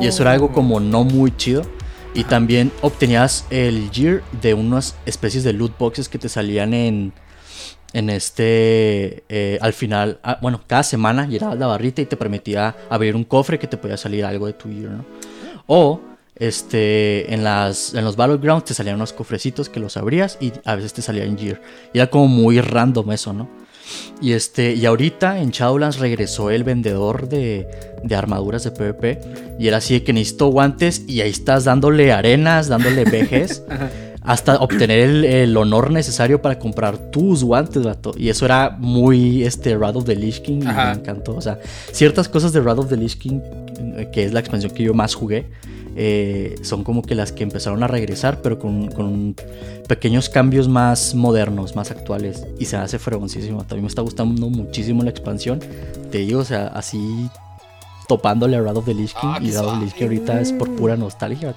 [0.00, 1.62] Y eso era algo como no muy chido.
[2.14, 7.12] Y también obtenías el gear de unas especies de loot boxes que te salían en,
[7.92, 12.74] en este, eh, al final, ah, bueno, cada semana llenabas la barrita y te permitía
[12.90, 15.04] abrir un cofre que te podía salir algo de tu gear, ¿no?
[15.66, 16.00] O
[16.38, 20.74] este, en, las, en los Battlegrounds te salían unos cofrecitos que los abrías y a
[20.76, 21.60] veces te salían gear.
[21.92, 23.48] Y era como muy random eso, ¿no?
[24.20, 27.66] Y, este, y ahorita en Shadowlands regresó el vendedor de,
[28.02, 29.20] de armaduras de PvP.
[29.58, 33.62] Y era así de que necesito guantes y ahí estás dándole arenas, dándole vejes
[34.28, 38.12] hasta obtener el, honor necesario para comprar tus guantes, vato.
[38.14, 41.34] Y eso era muy este Wrath of the Lich King y me encantó.
[41.34, 41.58] O sea,
[41.92, 43.40] ciertas cosas de Wrath of the Lich King,
[43.96, 45.46] eh, que es la expansión que yo más jugué,
[46.00, 49.34] eh, son como que las que empezaron a regresar, pero con,
[49.88, 52.46] pequeños cambios más modernos, más actuales.
[52.60, 53.64] Y se hace fregoncísimo.
[53.64, 55.58] También me está gustando muchísimo la expansión.
[56.12, 57.28] Te digo, o sea, así
[58.06, 59.28] topándole a Rad of the Lich King.
[59.28, 61.52] Ah, y Rad of the Lich King ahorita es por pura nostalgia.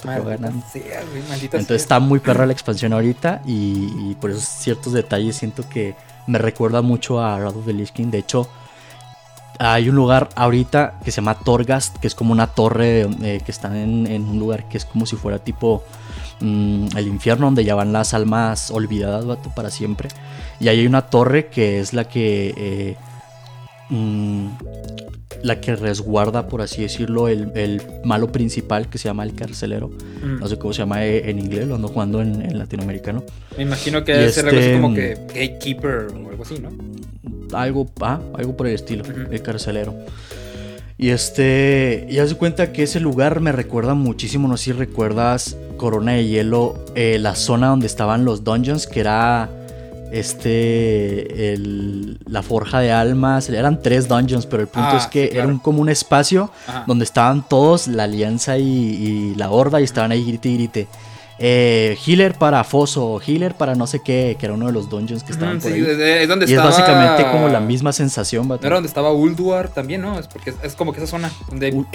[1.44, 3.44] Entonces está muy perra la expansión ahorita.
[3.46, 5.94] Y, por esos ciertos detalles siento que
[6.26, 8.08] me recuerda mucho a Rad of the Lich King.
[8.08, 8.50] De hecho,
[9.60, 13.52] hay un lugar ahorita que se llama Torghast, que es como una torre eh, que
[13.52, 15.84] está en, un lugar que es como si fuera tipo
[16.40, 20.10] mm, el infierno, donde ya van las almas olvidadas, vato, para siempre.
[20.60, 22.98] Y ahí hay una torre que es la que eh,
[23.90, 24.48] mm,
[25.44, 29.90] la que resguarda, por así decirlo, el, malo principal que se llama el carcelero.
[29.90, 30.40] Mm.
[30.40, 33.24] No sé cómo se llama eh, en inglés, lo ando jugando en, latinoamericano.
[33.58, 36.70] Me imagino que debe ser algo así como este, que gatekeeper o algo así, ¿no?
[37.58, 39.96] Algo, ah, algo por el estilo, el carcelero.
[40.98, 45.58] Y este, ya se cuenta que ese lugar me recuerda muchísimo, no sé si recuerdas
[45.78, 49.50] Corona de Hielo, eh, la zona donde estaban los dungeons, que era
[50.12, 55.32] este, el, la forja de almas, eran tres dungeons, pero el punto ah, es que
[55.34, 56.52] era un, como un espacio
[56.86, 60.88] donde estaban todos, la alianza y, la horda, y estaban ahí grite y grite.
[61.44, 65.24] Eh, healer para Foso, healer para no sé qué, que era uno de los dungeons
[65.24, 65.80] que estaban por ahí.
[65.82, 68.48] Es, donde y es básicamente como la misma sensación.
[68.48, 70.20] ¿No era donde estaba Ulduar también, ¿no?
[70.20, 71.88] Es porque es, como que esa zona donde hay un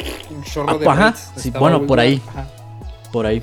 [0.43, 2.21] chorro ah, de ajá, sí, bueno, por ahí.
[3.13, 3.43] Por ahí.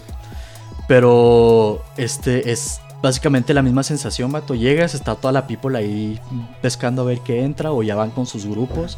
[0.87, 4.55] Pero este es básicamente la misma sensación, vato.
[4.55, 6.19] Llegas, está toda la people ahí
[6.61, 8.97] pescando a ver qué entra o ya van con sus grupos.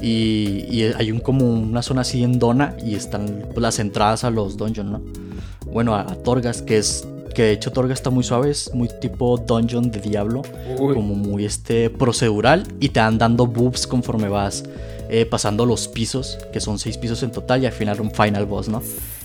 [0.00, 4.58] Y, hay un como una zona así en Dona y están las entradas a los
[4.58, 5.02] dungeons, ¿no?
[5.72, 9.38] Bueno, a, Torgas, que es que de hecho Torgas está muy suave, es muy tipo
[9.38, 10.42] dungeon de Diablo,
[10.76, 14.64] como muy este procedural y te dan dando boobs conforme vas
[15.08, 18.44] eh, pasando los pisos, que son seis pisos en total y al final un final
[18.44, 18.82] boss, ¿no?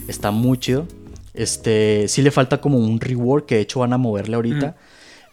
[0.08, 0.88] Está muy chido.
[1.34, 4.76] Este, sí le falta como un reward que de hecho van a moverle ahorita.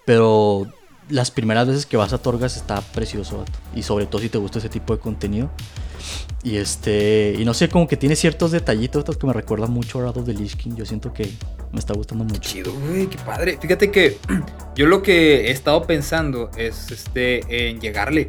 [0.06, 0.66] Pero
[1.08, 4.58] las primeras veces que vas a Torgas está precioso, Y sobre todo si te gusta
[4.58, 5.50] ese tipo de contenido.
[6.42, 10.04] Y este, y no sé, como que tiene ciertos detallitos que me recuerdan mucho a
[10.04, 10.76] Rado de Lich King.
[10.76, 11.30] Yo siento que
[11.72, 12.40] me está gustando mucho.
[12.40, 13.58] chido, güey, qué padre.
[13.60, 14.18] Fíjate que
[14.76, 18.28] yo lo que he estado pensando es este en llegarle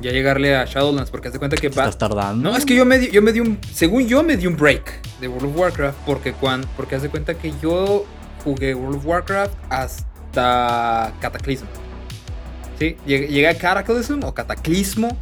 [0.00, 1.84] ya llegarle a Shadowlands, porque hace cuenta que va.
[1.84, 2.50] Estás tardando.
[2.50, 3.58] No, es que yo me, di, yo me di un.
[3.72, 7.34] Según yo, me di un break de World of Warcraft, porque, cuando, porque hace cuenta
[7.34, 8.06] que yo
[8.44, 11.66] jugué World of Warcraft hasta Cataclysm.
[12.78, 12.96] ¿Sí?
[13.06, 15.16] Llegué, a Cataclysm o Cataclismo.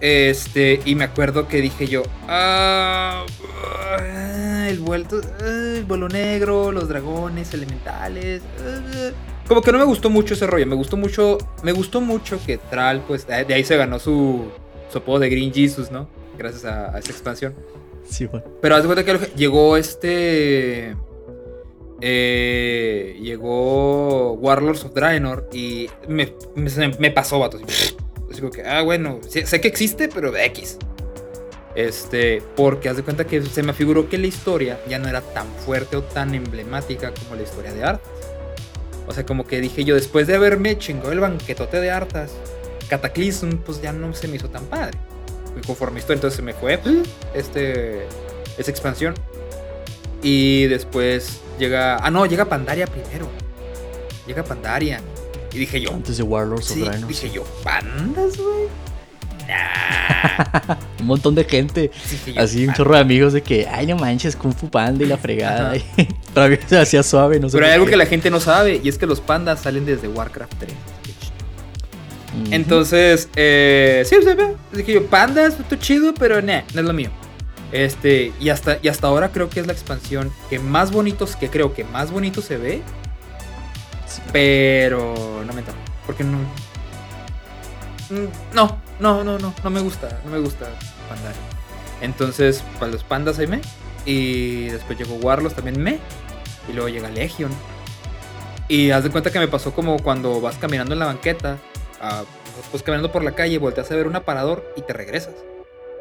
[0.00, 3.26] Este, y me acuerdo que dije yo, ah,
[4.66, 8.42] el vuelto, el vuelo negro, los dragones elementales.
[8.58, 10.64] Ah, como que no me gustó mucho ese rollo.
[10.64, 11.36] Me gustó mucho.
[11.64, 14.44] Me gustó mucho que Tral, pues, de ahí se ganó su,
[14.92, 16.08] su apodo de Green Jesus, ¿no?
[16.38, 17.56] Gracias a, esa expansión.
[18.08, 18.46] Sí, bueno.
[18.62, 20.94] Pero haz de cuenta que llegó este.
[22.00, 27.58] Eh, llegó Warlords of Draenor y me, me, pasó, vato.
[28.30, 30.78] Así, que, ah, bueno, sé, que existe, pero X.
[31.74, 35.22] Este, porque haz de cuenta que se me figuró que la historia ya no era
[35.22, 38.00] tan fuerte o tan emblemática como la historia de Art.
[39.10, 42.30] O sea, como que dije yo, después de haberme chingado el banquetote de hartas,
[42.88, 44.96] Cataclysm, pues ya no se me hizo tan padre.
[45.60, 46.78] Y conforme esto, entonces se me fue
[47.34, 48.06] este,
[48.56, 49.14] esa expansión.
[50.22, 51.96] Y después llega.
[51.96, 53.28] Ah, no, llega Pandaria primero.
[54.28, 55.00] Llega Pandaria.
[55.52, 55.92] Y dije yo.
[55.92, 58.68] Antes de Warlords sí, of Dije yo, ¿pandas, güey?
[61.00, 61.90] un montón de gente.
[62.36, 65.16] así un chorro de amigos de que, ay, no manches, Kung Fu Panda y la
[65.16, 65.74] fregada.
[66.34, 67.56] Todavía se hacía suave, no sé.
[67.56, 70.08] Pero hay algo que la gente no sabe y es que los pandas salen desde
[70.08, 70.72] Warcraft 3.
[72.52, 74.54] Entonces, eh, sí, se ve.
[74.72, 77.10] Dije yo, pandas, esto chido, pero no es lo mío.
[77.72, 81.48] Este, y hasta, y hasta ahora creo que es la expansión que más bonitos, que
[81.48, 82.82] creo que más bonito se ve.
[84.32, 85.62] Pero no me
[86.06, 86.38] Porque no.
[88.52, 90.66] No, no, no, no, no me gusta, no me gusta
[91.08, 91.40] Pandaria.
[92.00, 93.60] Entonces, para los pandas ahí me.
[94.04, 95.98] Y después llegó Warlos también me.
[96.68, 97.50] Y luego llega Legion.
[98.68, 101.58] Y haz de cuenta que me pasó como cuando vas caminando en la banqueta,
[102.70, 105.34] pues caminando por la calle, volteas a ver un aparador y te regresas.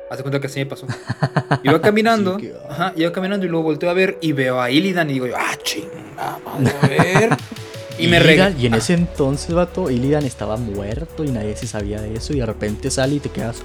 [0.09, 0.87] Haz de cuenta que así me pasó.
[1.63, 2.37] Iba caminando,
[2.69, 5.55] ajá, iba caminando y luego volteo a ver y veo a Illidan y digo, ah,
[5.61, 7.29] chinga, vamos a ver.
[7.99, 8.57] Y, me regaló.
[8.57, 12.33] Y en ese entonces, vato, Illidan estaba muerto y nadie se sabía de eso.
[12.33, 13.57] Y de repente sale y te quedas.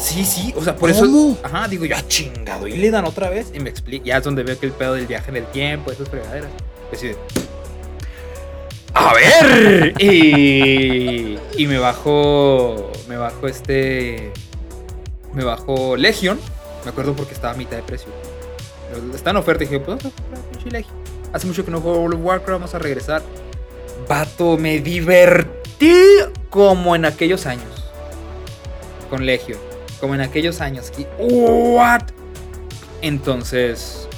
[0.00, 1.36] Sí, sí, o sea, por eso.
[1.42, 3.50] Ajá, digo yo, ah, chingado, Illidan otra vez.
[3.54, 4.04] Y me explica.
[4.04, 6.50] Ya es donde veo que el pedo del viaje en el tiempo, esas fregaderas.
[8.94, 9.94] a ver.
[10.02, 14.32] Y, y me bajó, me bajó este,
[15.34, 16.38] me bajó Legion.
[16.84, 18.08] Me acuerdo porque estaba a mitad de precio.
[19.14, 19.98] Está en oferta y dije, pues
[20.70, 20.96] Legion.
[21.32, 23.22] Hace mucho que no juego World of Warcraft, vamos a regresar.
[24.08, 25.94] Vato, me divertí
[26.48, 27.92] como en aquellos años.
[29.10, 29.58] Con Legion.
[30.00, 30.90] Como en aquellos años.
[30.96, 32.04] Y, ¿What?
[33.02, 34.08] Entonces,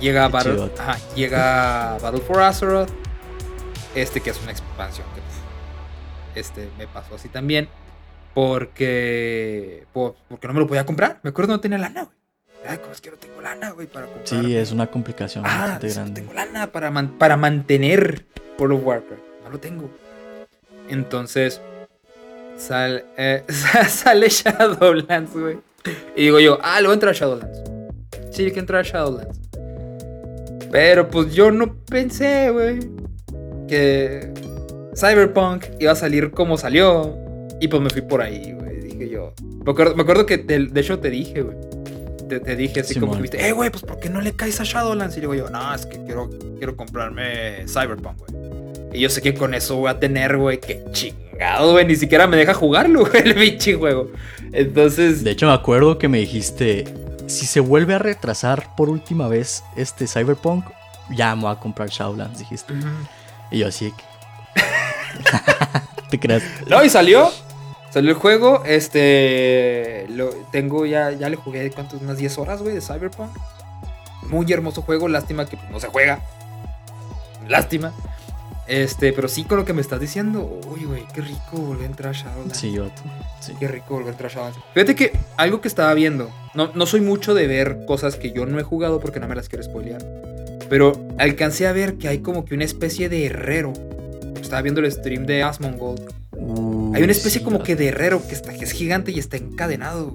[0.00, 2.90] llega Battle, ajá, llega Battle for Azeroth.
[3.94, 7.68] Este que es una expansión que este me pasó así también.
[8.34, 11.18] Porque, porque no me lo podía comprar.
[11.22, 12.16] Me acuerdo no tenía lana, güey.
[12.68, 14.26] Ay, ¿cómo es que no tengo lana, güey, para comprar?
[14.26, 15.94] Sí, es una complicación ah, grande.
[15.94, 18.26] No tengo lana para, para mantener
[18.58, 19.27] World of Warcraft.
[19.48, 19.90] No lo tengo.
[20.90, 21.62] Entonces,
[22.58, 23.44] sal, eh,
[23.88, 25.58] sale Shadowlands, güey.
[26.14, 27.62] Y digo yo, ah, le voy a Shadowlands.
[28.30, 29.40] Sí, hay que entrar a Shadowlands.
[30.70, 32.80] Pero pues yo no pensé, güey,
[33.66, 34.34] que
[34.94, 37.16] Cyberpunk iba a salir como salió.
[37.58, 38.80] Y pues me fui por ahí, güey.
[38.82, 39.32] Dije yo.
[39.64, 41.56] Me acuerdo, que de hecho te dije, güey.
[42.28, 44.64] Te, dije así como que viste, eh, güey, pues ¿por qué no le caes a
[44.64, 45.16] Shadowlands?
[45.16, 48.47] Y digo yo, no, es que quiero, quiero comprarme Cyberpunk, güey.
[48.92, 51.86] Y yo sé que con eso voy a tener, güey, que chingado, güey.
[51.86, 54.08] Ni siquiera me deja jugarlo, güey, el bichi juego.
[54.52, 55.24] Entonces.
[55.24, 56.84] De hecho, me acuerdo que me dijiste,
[57.26, 60.64] si se vuelve a retrasar por última vez este Cyberpunk,
[61.10, 62.74] ya me voy a comprar Shadowlands, dijiste.
[63.50, 64.62] Y yo así que.
[66.10, 66.42] ¿Te crees?
[66.68, 67.30] No, y salió.
[67.90, 68.62] Salió el juego.
[68.64, 70.06] Este.
[70.10, 71.10] Lo, tengo ya.
[71.12, 73.30] Ya le jugué cuántos, unas 10 horas, güey, de Cyberpunk.
[74.28, 75.08] Muy hermoso juego.
[75.08, 76.20] Lástima que no se juega.
[77.46, 77.92] Lástima.
[78.68, 81.86] Este, pero sí con lo que me estás diciendo, uy, güey, qué rico volver a
[81.86, 82.58] entrar a Shadowlands.
[82.58, 82.90] Sí, yo.
[83.40, 83.54] Sí.
[83.58, 84.64] Qué rico volver a entrar a Shadowlands.
[84.74, 88.44] Fíjate que algo que estaba viendo, no, no soy mucho de ver cosas que yo
[88.44, 90.04] no he jugado porque no me las quiero spoilear.
[90.68, 93.72] Pero alcancé a ver que hay como que una especie de herrero.
[94.40, 96.02] Estaba viendo el stream de Asmongold.
[96.94, 100.14] hay una especie como que de herrero que, está, que es gigante y está encadenado.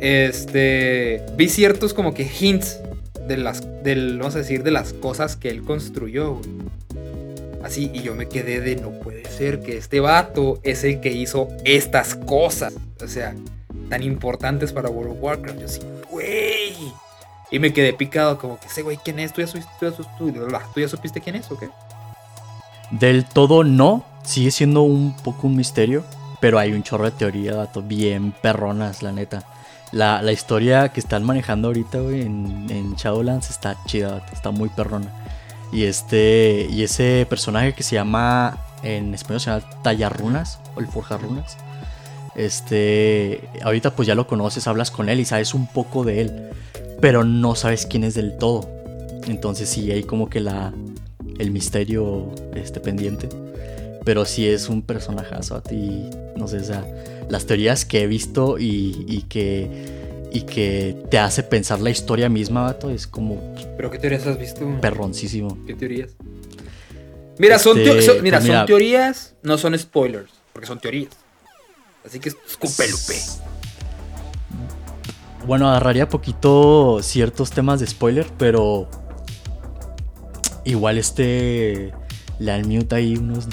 [0.00, 1.24] Este.
[1.36, 2.80] Vi ciertos como que hints
[3.28, 3.62] de las.
[3.84, 6.40] Del, vamos a decir, de las cosas que él construyó,
[7.62, 11.12] Así, y yo me quedé de no puede ser que este vato es el que
[11.12, 12.74] hizo estas cosas.
[13.02, 13.34] O sea,
[13.90, 15.58] tan importantes para World of Warcraft.
[15.58, 16.74] Yo así, güey.
[17.50, 19.32] Y me quedé picado, como que ese güey, ¿quién es?
[19.32, 19.48] ¿Tú ya,
[20.18, 20.32] ¿Tú,
[20.76, 21.68] ya, supiste quién es o qué?
[22.92, 26.04] Del todo no, sigue siendo un poco un misterio,
[26.40, 29.44] pero hay un chorro de teoría, dato, bien perronas, la neta.
[29.92, 35.12] La, historia que están manejando ahorita, güey, en, en Shadowlands está chida, está muy perrona.
[35.72, 40.86] Y este y ese personaje que se llama en español se llama Tallarrunas o el
[40.86, 41.56] Forjarrunas.
[42.36, 46.50] Este, ahorita pues ya lo conoces, hablas con él y sabes un poco de él
[47.00, 48.68] pero no sabes quién es del todo.
[49.26, 50.72] Entonces sí hay como que la
[51.38, 53.28] el misterio este pendiente.
[54.04, 56.84] Pero sí es un personajazo a ti, no sé, o sea,
[57.28, 59.99] las teorías que he visto y, que
[60.32, 64.38] y que te hace pensar la historia misma, vato, es como ¿Pero qué teorías has
[64.38, 64.66] visto?
[64.80, 65.58] Perroncísimo.
[65.66, 66.10] ¿Qué teorías?
[67.38, 71.12] Mira, son, este, mira, pues son teorías, no son spoilers, porque son teorías.
[72.04, 73.14] Así que escúpelupe
[75.46, 78.88] bueno, agarraría poquito ciertos temas de spoiler, pero
[80.64, 81.92] igual este
[82.38, 83.46] le dan mute ahí unos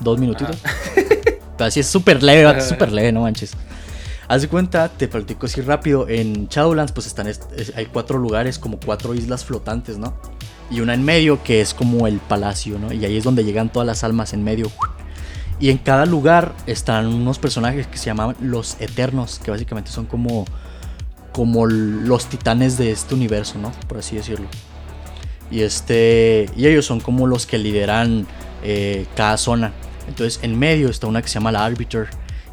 [0.00, 0.56] dos minutitos.
[0.94, 3.52] Pero así es súper leve, súper leve, no manches.
[4.30, 6.08] Haz de cuenta, te platico así rápido.
[6.08, 7.26] En Shadowlands, pues están,
[7.74, 10.14] hay cuatro lugares, como cuatro islas flotantes, ¿no?
[10.70, 12.92] Y una en medio que es como el palacio, ¿no?
[12.92, 14.70] Y ahí es donde llegan todas las almas en medio.
[15.58, 20.06] Y en cada lugar están unos personajes que se llaman los Eternos, que básicamente son
[20.06, 20.44] como
[21.32, 23.72] como los titanes de este universo, ¿no?
[23.88, 24.46] Por así decirlo.
[25.50, 28.28] Y, este, y ellos son como los que lideran
[28.62, 29.72] eh, cada zona.
[30.06, 32.10] Entonces en medio está una que se llama la Arbiter,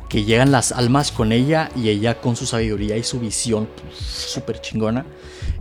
[0.10, 3.68] que llegan las almas con ella y ella con su sabiduría y su visión
[3.99, 5.05] súper chingona,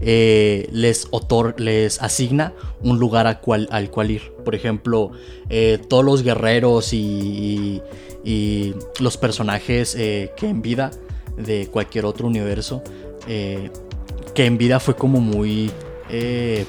[0.01, 4.33] eh, les, otor les asigna un lugar al cual, al cual ir.
[4.45, 5.13] Por ejemplo,
[5.49, 7.83] eh, todos los guerreros y,
[8.99, 10.91] los personajes que en vida
[11.37, 12.83] de cualquier otro universo
[13.27, 13.71] eh,
[14.35, 15.71] que en vida fue como muy
[16.11, 16.67] eh,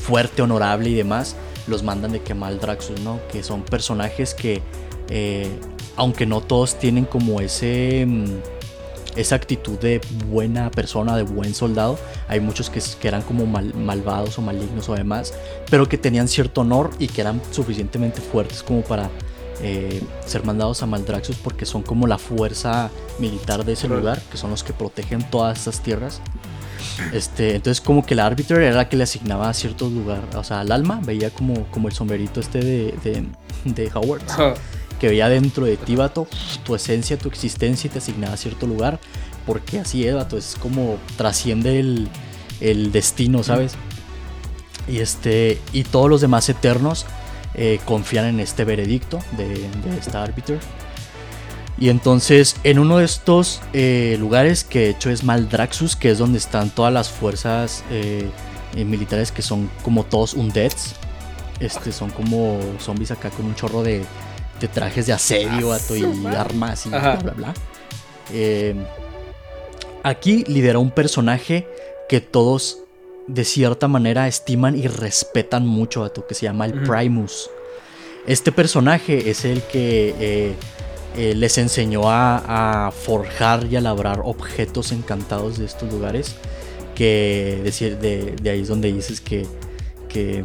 [0.00, 1.36] fuerte, honorable y demás,
[1.68, 3.20] los mandan de quemar Draxus, ¿no?
[3.30, 4.60] Que son personajes que,
[5.08, 5.48] eh,
[5.96, 8.24] aunque no todos tienen como ese mm,
[9.16, 11.98] esa actitud de buena persona, de buen soldado.
[12.28, 15.34] Hay muchos que, eran como malvados o malignos o demás,
[15.70, 19.10] pero que tenían cierto honor y que eran suficientemente fuertes como para
[19.62, 24.36] eh, ser mandados a Maldraxxus porque son como la fuerza militar de ese lugar, que
[24.36, 26.20] son los que protegen todas esas tierras.
[27.12, 30.44] Este, entonces como que la Arbiter era la que le asignaba a ciertos lugares, o
[30.44, 33.24] sea, al alma, veía como, como el sombrerito este de, de,
[33.64, 34.22] de Howard,
[34.98, 36.26] que veía dentro de ti, vato,
[36.64, 38.98] tu esencia, tu existencia y te asignaba a cierto lugar,
[39.46, 42.08] porque así es, vato, es como trasciende el,
[42.60, 43.74] el destino, ¿sabes?
[44.88, 47.06] Y, este, y todos los demás eternos
[47.54, 50.60] eh, confían en este veredicto de, de esta Arbiter.
[51.78, 56.18] Y entonces en uno de estos eh, lugares, que de hecho es Maldraxus, que es
[56.18, 58.30] donde están todas las fuerzas eh,
[58.74, 60.94] militares que son como todos undeads.
[61.60, 64.04] Este, son como zombies acá con un chorro de,
[64.60, 67.54] de trajes de asedio ah, y armas y bla bla bla.
[70.02, 71.66] aquí lidera un personaje
[72.08, 72.78] que todos
[73.26, 77.50] de cierta manera estiman y respetan mucho, a que se llama el Primus.
[78.26, 80.54] Este personaje es el que eh,
[81.16, 86.34] eh, les enseñó a, forjar y a labrar objetos encantados de estos lugares.
[86.94, 87.60] Que
[88.00, 89.46] de, de ahí es donde dices que,
[90.08, 90.44] que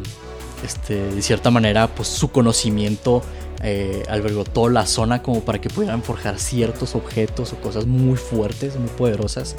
[0.66, 3.24] este, de cierta manera, pues su conocimiento
[3.64, 8.18] eh, albergó toda la zona como para que pudieran forjar ciertos objetos o cosas muy
[8.18, 9.56] fuertes, muy poderosas.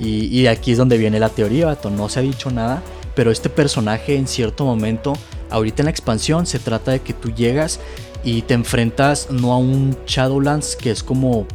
[0.00, 1.90] Y, aquí es donde viene la teoría, vato.
[1.90, 2.82] No se ha dicho nada,
[3.16, 5.14] pero este personaje en cierto momento,
[5.50, 7.80] ahorita en la expansión, se trata de que tú llegas
[8.22, 11.48] y te enfrentas no a un Shadowlands, que es como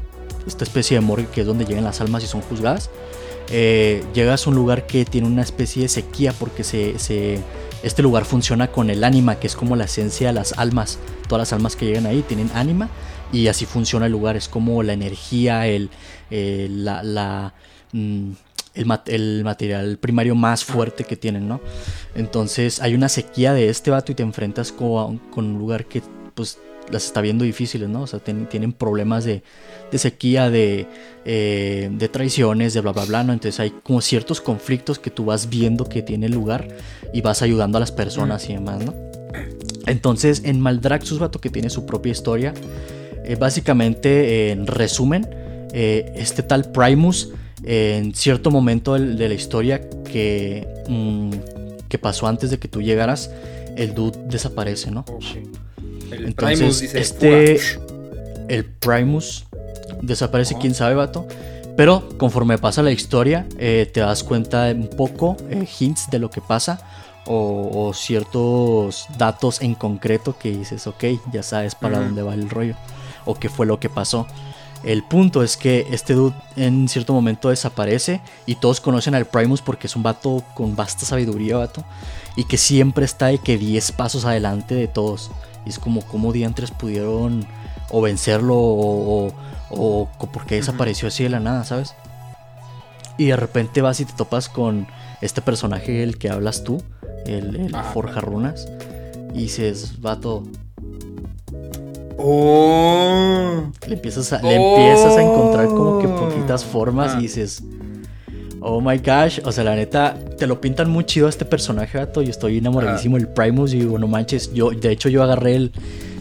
[0.45, 2.89] esta especie de morgue que es donde llegan las almas y son juzgadas.
[3.49, 7.39] Eh, llegas a un lugar que tiene una especie de sequía porque se,
[7.84, 10.99] este lugar funciona con el ánima, que es como la esencia de las almas.
[11.27, 12.89] Todas las almas que llegan ahí tienen ánima
[13.31, 14.36] y así funciona el lugar.
[14.36, 15.89] Es como la energía, el,
[16.31, 17.53] eh, la
[17.93, 18.31] Mm,
[18.73, 21.61] el, el, material primario más fuerte que tienen, ¿no?
[22.15, 26.01] Entonces hay una sequía de este vato y te enfrentas con, con un lugar que
[26.34, 26.57] pues
[26.94, 28.04] las está viendo difíciles, ¿no?
[28.04, 29.44] O sea, tienen problemas de,
[29.94, 30.88] sequía, de,
[31.26, 33.34] eh, de traiciones, de bla, bla, bla, ¿no?
[33.34, 36.68] Entonces hay como ciertos conflictos que tú vas viendo que tiene lugar
[37.14, 38.94] y vas ayudando a las personas y demás, ¿no?
[39.86, 42.54] Entonces en Maldraxxus, vato, que tiene su propia historia,
[43.26, 45.28] eh, básicamente, en resumen,
[45.74, 47.30] eh, este tal Primus
[47.66, 51.32] en cierto momento de la historia que, mm,
[51.88, 53.32] que pasó antes de que tú llegaras,
[53.78, 55.06] el dude desaparece, ¿no?
[56.14, 57.59] El Entonces, Primus dice, este,
[58.47, 59.45] el Primus
[60.01, 61.28] desaparece, quién sabe, vato.
[61.76, 66.20] Pero conforme pasa la historia, eh, te das cuenta de un poco, eh, hints de
[66.20, 66.80] lo que pasa.
[67.26, 72.49] O, o, ciertos datos en concreto que dices, ok, ya sabes para dónde va el
[72.49, 72.76] rollo.
[73.24, 74.28] O qué fue lo que pasó.
[74.84, 79.61] El punto es que este dude en cierto momento desaparece y todos conocen al Primus
[79.61, 81.86] porque es un vato con vasta sabiduría, vato.
[82.36, 85.32] Y que siempre está de que 10 pasos adelante de todos.
[85.66, 87.45] Y es como cómo diantres pudieron
[87.89, 89.34] o vencerlo o,
[89.70, 91.95] o, por qué desapareció así de la nada, ¿sabes?
[93.18, 94.88] Y de repente vas y te topas con
[95.22, 96.82] este personaje el que hablas tú,
[97.26, 98.68] el, el ah, Forja Runas.
[99.34, 100.43] Y dices, vato,
[102.18, 103.64] Oh.
[103.88, 107.20] Le empiezas a, le empiezas a encontrar como que poquitas formas y ah.
[107.20, 107.64] dices,
[108.64, 111.97] oh my gosh, o sea, la neta, te lo pintan muy chido a este personaje,
[111.97, 112.22] gato.
[112.22, 115.72] Yo estoy enamoradísimo del Primus y digo, no manches, yo, de hecho yo agarré el...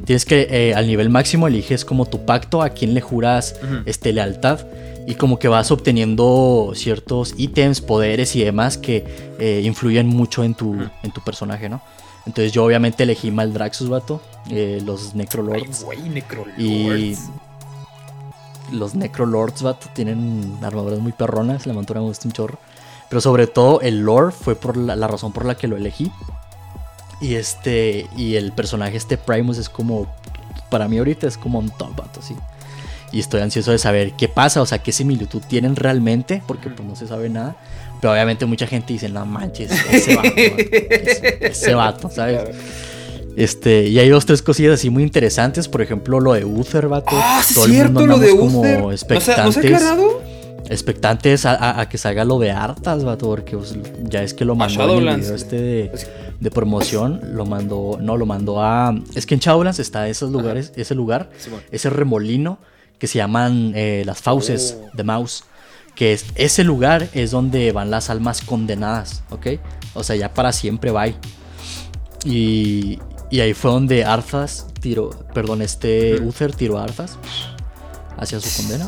[0.04, 3.54] Tienes que, eh, al nivel máximo, eliges como tu pacto, a quien le juras
[3.86, 4.60] este, lealtad.
[5.06, 9.04] Y como que vas obteniendo ciertos ítems, poderes y demás que
[9.38, 11.80] eh, influyen mucho en tu, en tu personaje, ¿no?
[12.26, 14.20] Entonces yo obviamente elegí Maldraxxus, vato.
[14.50, 15.86] Eh, los Necrolords.
[15.90, 16.58] Ay, Necrolords.
[16.58, 17.16] Y
[18.72, 21.66] los Necrolords, vato, tienen armaduras muy perronas.
[21.66, 22.58] La montura me gusta un chorro.
[23.08, 26.10] Pero sobre todo el lore fue por la, razón por la que lo elegí.
[27.20, 28.08] Y este.
[28.16, 30.06] Y el personaje, este Primus, es como.
[30.70, 32.34] Para mí ahorita es como un top, vato, sí.
[33.12, 36.88] Y estoy ansioso de saber qué pasa, o sea, qué similitud tienen realmente, porque pues
[36.88, 37.56] no se sabe nada.
[38.00, 40.28] Pero obviamente mucha gente dice, no manches, ese vato,
[41.40, 42.48] ese, vato, ¿sabes?
[43.36, 45.68] Este, y hay dos, tres cosillas así muy interesantes.
[45.68, 47.10] Por ejemplo, lo de Uther, vato.
[47.12, 49.84] Ah, Todo el mundo lo de como expectantes.
[50.68, 53.26] expectantes a, que salga lo de Artas, vato.
[53.28, 55.90] Porque pues, ya es que lo mandó en el video este
[56.40, 57.20] de, promoción.
[57.34, 57.98] Lo mandó.
[58.00, 58.94] No, lo mandó a.
[59.14, 61.30] Es que en Shadowlands está esos lugares, ese lugar,
[61.70, 62.58] ese remolino
[62.98, 64.96] que se llaman eh, las fauces oh.
[64.96, 65.44] de Mouse
[65.94, 69.46] que es, ese lugar es donde van las almas condenadas, ¿ok?
[69.94, 71.06] O sea, ya para siempre va.
[72.24, 72.98] Y,
[73.32, 77.18] y ahí fue donde Arthas tiró, perdón, este Uther tiró a Arthas
[78.18, 78.86] hacia su condena.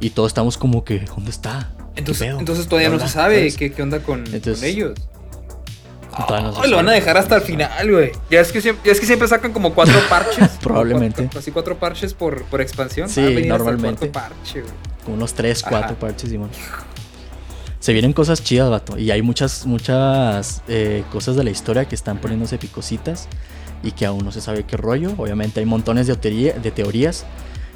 [0.00, 1.70] Y todos estamos como que, ¿dónde está?
[1.96, 4.94] Entonces, entonces todavía no se sabe qué, qué, onda con, ellos.
[6.68, 8.12] lo van a dejar hasta el final, güey.
[8.30, 10.50] Ya es que siempre, es que siempre sacan como cuatro parches.
[10.60, 11.30] Probablemente.
[11.34, 13.08] así cuatro parches por, por expansión.
[13.08, 14.08] Sí, normalmente.
[14.08, 14.62] Parche,
[15.06, 16.50] unos 3, 4 parches, Simón.
[17.84, 18.96] Se vienen cosas chidas, vato.
[18.96, 23.28] Y hay muchas, muchas eh, cosas de la historia que están poniéndose picositas
[23.82, 25.12] y que aún no se sabe qué rollo.
[25.18, 27.26] Obviamente hay montones de, de teorías.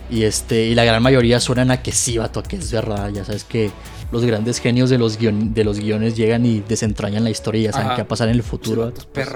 [0.09, 3.11] Y, este, y la gran mayoría suenan a que sí, vato, a que es verdad.
[3.11, 3.70] Ya sabes que
[4.11, 7.72] los grandes genios de los, de los guiones llegan y desentrañan la historia y ya
[7.72, 8.90] saben qué va a pasar en el futuro.
[9.12, 9.28] pues,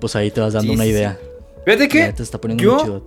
[0.00, 1.18] pues, ahí te vas dando una idea.
[1.66, 2.14] Fíjate que
[2.56, 3.04] yo,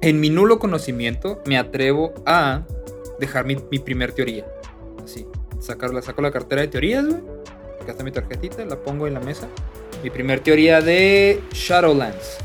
[0.00, 2.66] en mi nulo conocimiento, me atrevo a
[3.20, 4.44] dejar mi, primer teoría.
[5.04, 5.24] Así,
[5.66, 7.20] sacarla, saco la cartera de teorías, güey.
[7.80, 9.48] Acá está mi tarjetita, la pongo en la mesa.
[10.02, 12.38] Mi primer teoría de Shadowlands.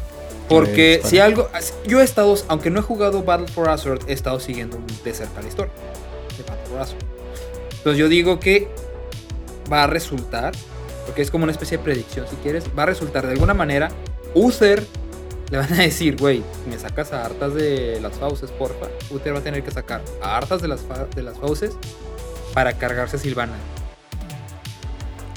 [0.50, 1.50] Porque si algo.
[1.88, 2.36] Yo he estado.
[2.48, 5.72] Aunque no he jugado Battle for Azeroth, he estado siguiendo de cerca la historia
[6.38, 7.04] de Battle for Azeroth.
[7.78, 8.68] Entonces yo digo que
[9.72, 10.54] va a resultar.
[11.06, 12.66] Porque es como una especie de predicción, si quieres.
[12.78, 13.90] Va a resultar de alguna manera.
[14.34, 14.84] Uther
[15.50, 18.88] le van a decir, güey, me sacas a hartas de las fauces, porfa.
[19.10, 20.82] Uther va a tener que sacar a hartas de las,
[21.16, 21.76] de las fauces
[22.54, 23.54] para cargarse a Silvana.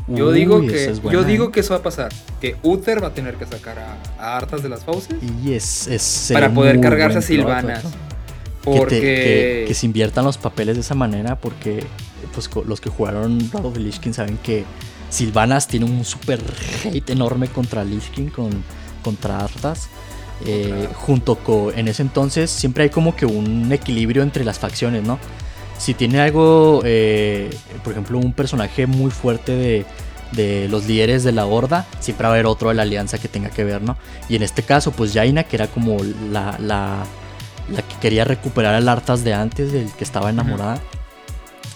[0.06, 3.36] Yo digo que yo digo que eso va a pasar, que Uther va a tener
[3.36, 7.80] que sacar a, hartas de las fauces y es, para poder cargarse a Silvana.
[8.62, 11.84] Porque que, se inviertan los papeles de esa manera porque
[12.32, 14.64] pues los que jugaron Rado of Lich saben que
[15.10, 16.40] Silvanas tiene un super
[16.84, 18.50] hate enorme contra Lich con,
[19.02, 19.88] contra Arthas.
[20.46, 25.04] Eh, junto con en ese entonces siempre hay como que un equilibrio entre las facciones,
[25.04, 25.18] ¿no?
[25.78, 27.50] Si tiene algo, eh,
[27.82, 29.84] por ejemplo, un personaje muy fuerte
[30.32, 33.28] de, los líderes de la horda, siempre va a haber otro de la alianza que
[33.28, 33.96] tenga que ver, ¿no?
[34.28, 35.96] Y en este caso, pues Jaina, que era como
[36.32, 37.04] la, la,
[37.70, 40.80] la que quería recuperar al Arthas de antes, del que estaba enamorada.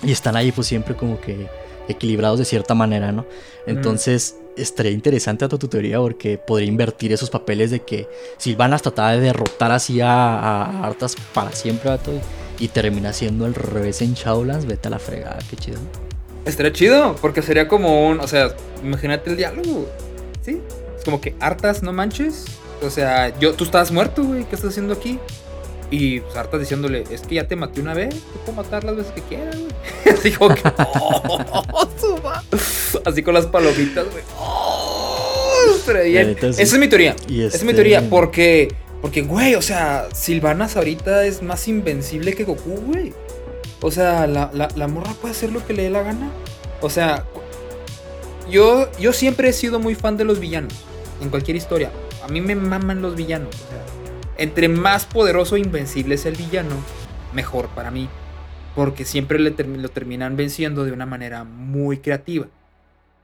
[0.03, 1.49] Y están ahí pues siempre como que
[1.89, 3.27] equilibrados de cierta manera, ¿no?
[3.67, 9.13] Entonces estaría interesante a tu teoría porque podría invertir esos papeles de que Silvanas trataba
[9.13, 11.91] de derrotar así a, Arthas para siempre,
[12.59, 15.79] y, termina siendo el revés en Shadowlands, vete a la fregada, qué chido.
[16.45, 19.87] Estaría chido, porque sería como un, o sea, imagínate el diálogo,
[20.43, 20.61] ¿sí?
[20.97, 22.47] Es como que Arthas, no manches,
[22.83, 25.19] o sea, yo, tú estás muerto, güey, ¿qué estás haciendo aquí?
[25.91, 29.13] Y pues diciéndole, es que ya te maté una vez, te puedo matar las veces
[29.13, 29.73] que quieras, güey.
[30.19, 30.63] Así como que,
[31.73, 31.89] oh,
[33.05, 34.23] Así con las palomitas, güey.
[34.39, 37.17] Oh, Esa es mi teoría.
[37.29, 42.35] Esa es mi teoría, este porque, porque, güey, o sea, Silvanas ahorita es más invencible
[42.35, 43.15] que Goku, güey.
[43.81, 46.31] O sea, la, la, morra puede hacer lo que le dé la gana.
[46.81, 47.25] O sea,
[48.51, 50.75] yo, yo siempre he sido muy fan de los villanos.
[51.23, 51.91] En cualquier historia.
[52.23, 53.55] A mí me maman los villanos.
[53.55, 53.98] O sea,
[54.39, 56.77] entre más poderoso e invencible es el villano,
[57.35, 58.09] mejor para mí.
[58.75, 62.47] Porque siempre le lo terminan venciendo de una manera muy creativa.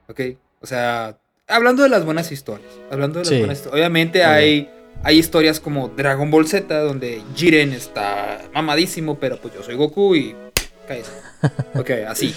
[0.08, 0.20] ¿Ok?
[0.60, 2.68] O sea, hablando de las buenas historias.
[2.90, 3.74] Hablando de las buenas historias.
[3.74, 4.68] Obviamente hay,
[5.04, 10.16] hay historias como Dragon Ball Z, donde Jiren está mamadísimo, pero pues yo soy Goku
[10.16, 10.34] y.
[10.88, 11.08] Cállate.
[11.78, 12.34] Ok, así.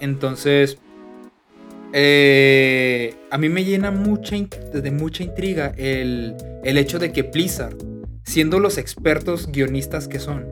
[0.00, 0.78] Entonces.
[1.92, 7.76] Eh, a mí me llena mucha, de mucha intriga el, el hecho de que Blizzard
[8.28, 10.46] siendo los expertos guionistas que son.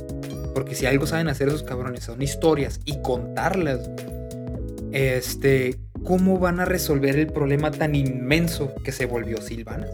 [0.55, 3.91] Porque si algo saben hacer esos cabrones son historias y contarlas.
[4.93, 9.91] Este, ¿cómo van a resolver el problema tan inmenso que se volvió Silvanas?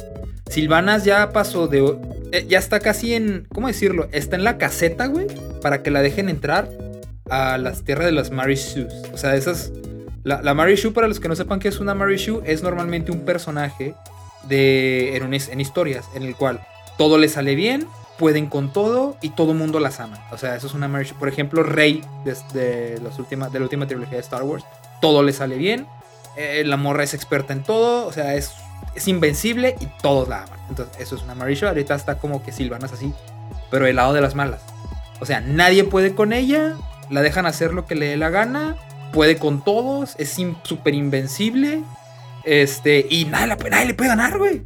[0.48, 1.98] Silvanas ya pasó de.
[2.30, 3.48] Eh, ya está casi en.
[3.52, 4.08] ¿Cómo decirlo?
[4.12, 5.26] Está en la caseta, güey.
[5.60, 6.68] Para que la dejen entrar
[7.28, 8.94] a las tierras de las Shoes.
[9.12, 9.72] O sea, esas.
[10.22, 13.24] La, la Shoe, para los que no sepan qué es una Shoe, es normalmente un
[13.24, 13.94] personaje
[14.48, 16.60] de, en, en historias en el cual
[16.96, 17.86] todo le sale bien,
[18.18, 20.26] pueden con todo y todo mundo las ama.
[20.30, 21.14] O sea, eso es una marriage.
[21.14, 24.64] Por ejemplo, Rey de, las últimas, de la última trilogía de Star Wars,
[25.00, 25.86] todo le sale bien.
[26.36, 28.52] Eh, la morra es experta en todo, o sea, es,
[28.94, 30.58] es invencible y todos la aman.
[30.68, 31.66] Entonces, eso es una marriage.
[31.66, 33.12] Ahorita está como que Silvanas así,
[33.70, 34.60] pero el lado de las malas.
[35.20, 36.76] O sea, nadie puede con ella,
[37.10, 38.76] la dejan hacer lo que le dé la gana,
[39.12, 41.82] puede con todos, es súper invencible.
[42.44, 44.62] Este, y nadie, nadie le puede ganar, güey.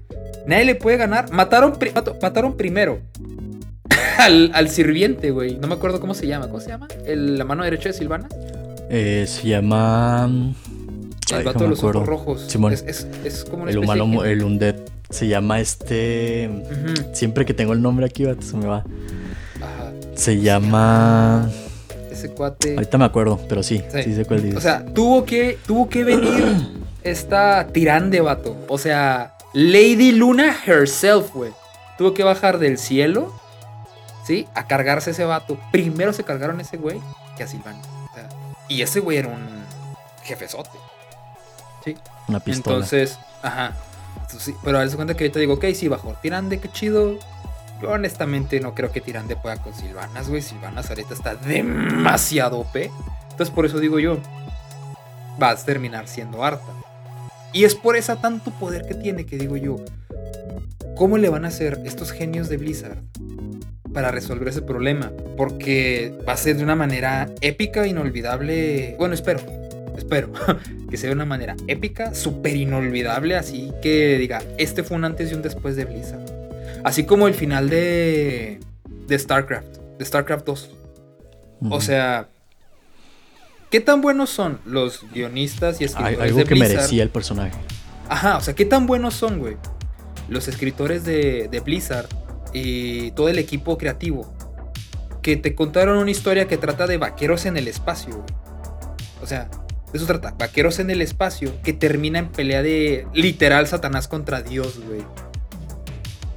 [0.47, 1.31] Nadie le puede ganar.
[1.33, 1.77] Mataron,
[2.22, 3.01] mataron primero
[4.18, 5.59] al, sirviente, güey.
[5.59, 6.47] No me acuerdo cómo se llama.
[6.47, 6.89] ¿Cómo se llama?
[7.07, 8.29] la mano derecha de Silvana.
[8.89, 10.31] Eh, se llama.
[11.35, 12.43] El vato de los ojos rojos.
[12.47, 12.72] Simón.
[12.72, 14.77] Es, como una El humano, el undead.
[15.11, 16.51] Se llama este.
[17.12, 18.85] Siempre que tengo el nombre aquí, se me va.
[20.14, 21.51] Se llama.
[22.11, 22.74] Ese cuate.
[22.74, 24.57] Ahorita me acuerdo, pero sí, sí, sé cuál dices.
[24.57, 26.33] O sea, tuvo que, tuvo que venir
[27.11, 28.57] esta tirande, vato.
[28.68, 31.52] O sea, Lady Luna herself, güey.
[31.98, 33.32] Tuvo que bajar del cielo,
[34.24, 34.46] ¿sí?
[34.54, 35.59] A cargarse ese vato.
[35.72, 37.00] Primero se cargaron ese güey
[37.36, 37.80] que a Silvana.
[38.68, 39.64] y ese güey era un
[40.24, 40.78] jefezote.
[41.84, 41.96] ¿Sí?
[42.28, 42.76] Una pistola.
[42.76, 43.72] Entonces, ajá.
[44.64, 47.18] pero a veces cuenta que ahorita digo, ok, sí, bajó Tirande, qué chido.
[47.80, 50.42] Yo honestamente no creo que Tirande pueda con Silvanas, güey.
[50.42, 52.90] Silvanas ahorita está demasiado OP.
[53.30, 54.18] Entonces por eso digo yo,
[55.38, 56.64] vas a terminar siendo harta.
[57.57, 59.76] Y es por esa tanto poder que tiene que digo yo,
[60.94, 62.98] ¿cómo le van a hacer estos genios de Blizzard
[63.94, 65.11] para resolver ese problema?
[65.38, 68.94] Porque va a ser de una manera épica, inolvidable.
[68.98, 69.40] Bueno, espero,
[69.96, 70.32] espero
[70.90, 75.32] que sea de una manera épica, súper inolvidable, así que diga, este fue un antes
[75.32, 76.26] y un después de Blizzard.
[76.84, 78.61] Así como el final de,
[79.09, 80.70] de StarCraft, de StarCraft 2.
[81.70, 82.28] O sea,
[83.71, 86.77] ¿qué tan buenos son los guionistas y escritores Algo de que Blizzard?
[86.77, 87.59] merecía el personaje.
[88.09, 89.57] Ajá, o sea, ¿qué tan buenos son, güey?
[90.29, 92.09] Los escritores de, de Blizzard
[92.53, 94.33] y todo el equipo creativo
[95.23, 98.29] que te contaron una historia que trata de vaqueros en el espacio, güey.
[99.23, 99.49] O sea,
[99.93, 104.43] de eso trata, vaqueros en el espacio que termina en pelea de literal Satanás contra
[104.43, 105.03] Dios, güey.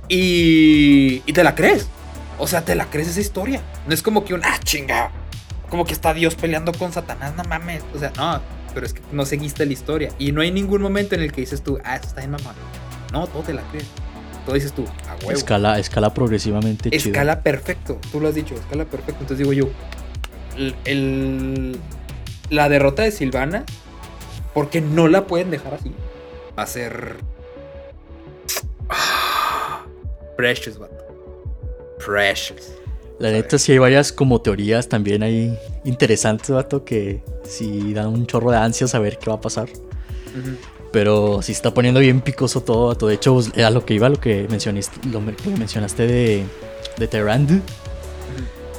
[0.07, 1.87] Y, y te la crees.
[2.39, 3.61] O sea, te la crees esa historia.
[3.87, 5.11] No es como que un, ah, chinga.
[5.69, 7.83] Como que está Dios peleando con Satanás, no mames.
[7.93, 8.41] O sea, no,
[8.73, 10.11] pero es que no seguiste la historia.
[10.17, 12.53] Y no hay ningún momento en el que dices tú, ah, esto está en mamá.
[13.11, 13.85] No, todo te la crees.
[14.45, 15.31] Todo dices tú, a huevo.
[15.31, 17.11] Escala, escala progresivamente chido.
[17.11, 19.21] Escala perfecto, tú lo has dicho, escala perfecto.
[19.21, 19.69] Entonces digo yo,
[20.57, 21.79] el, el-
[22.49, 23.63] la derrota de Silvana,
[24.55, 25.93] porque no la pueden dejar así,
[26.57, 27.17] va a ser.
[30.37, 31.05] Precious, vato.
[32.03, 32.71] Precious.
[33.19, 38.25] La neta sí hay varias como teorías también ahí interesantes, vato, que sí dan un
[38.25, 39.67] chorro de ansias a ver qué va a pasar.
[40.93, 43.07] Pero sí está poniendo bien picoso todo, vato.
[43.07, 46.43] De hecho, pues, a lo que iba, lo que mencionaste, lo que mencionaste de,
[46.97, 47.61] de Terrandu.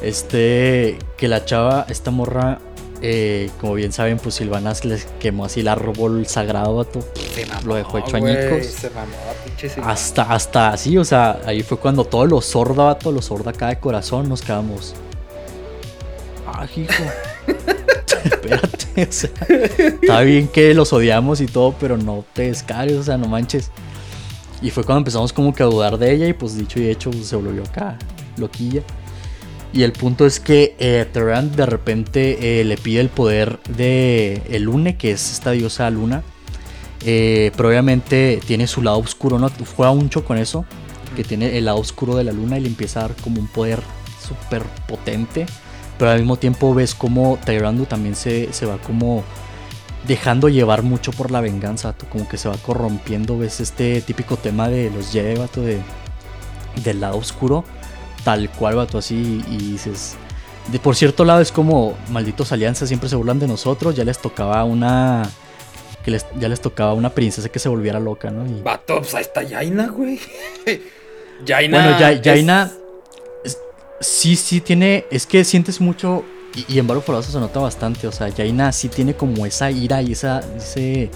[0.03, 2.61] Este, que la chava, esta morra,
[3.03, 7.01] eh, como bien saben, pues Silvanas les quemó así el árbol sagrado, vato.
[7.35, 8.67] Se mamó, Lo dejó hecho güey, añicos.
[8.67, 9.13] Se mamó,
[9.45, 9.93] pinche Silvana.
[9.93, 13.69] Hasta, hasta así, o sea, ahí fue cuando todo lo sorda, vato, lo sorda acá
[13.69, 14.95] de corazón, nos quedamos.
[16.47, 16.93] Ah, hijo.
[18.25, 23.03] Espérate, o sea, está bien que los odiamos y todo, pero no te descares, o
[23.03, 23.71] sea, no manches.
[24.61, 27.11] Y fue cuando empezamos como que a dudar de ella y pues dicho y hecho
[27.11, 27.97] pues, se volvió acá
[28.37, 28.83] loquilla.
[29.73, 34.65] Y el punto es que eh, de repente eh, le pide el poder de el
[34.65, 36.23] Lune, que es esta diosa luna.
[37.07, 39.51] Eh, pero obviamente tiene su lado oscuro, ¿no?
[39.77, 40.65] Juega mucho con eso,
[41.17, 43.47] que tiene el lado oscuro de la luna y le empieza a dar como un
[43.47, 43.81] poder
[44.21, 45.47] súper potente.
[45.99, 49.23] Pero al mismo tiempo ves como Tyrandu también se, se va como
[50.07, 54.69] dejando llevar mucho por la venganza, como que se va corrompiendo, ves este típico tema
[54.69, 55.81] de los Jedi, de,
[56.83, 57.65] del lado oscuro,
[58.25, 60.17] tal cual, vato, así, y dices...
[60.71, 64.19] De, por cierto lado es como malditos alianzas siempre se burlan de nosotros, ya les
[64.19, 65.29] tocaba una...
[66.05, 68.47] Que les- ya les tocaba una princesa que se volviera loca, ¿no?
[68.47, 70.19] Y- Vato, pues ahí está Yaina, güey.
[71.45, 71.83] Yaina.
[71.83, 72.71] Bueno, ya, es- Jaina
[73.45, 73.59] es-
[74.01, 77.61] sí, sí tiene, es que sientes mucho y, y en Battle for Us se nota
[77.61, 81.11] bastante, o sea, Jaina sí tiene como esa ira y esa, ese,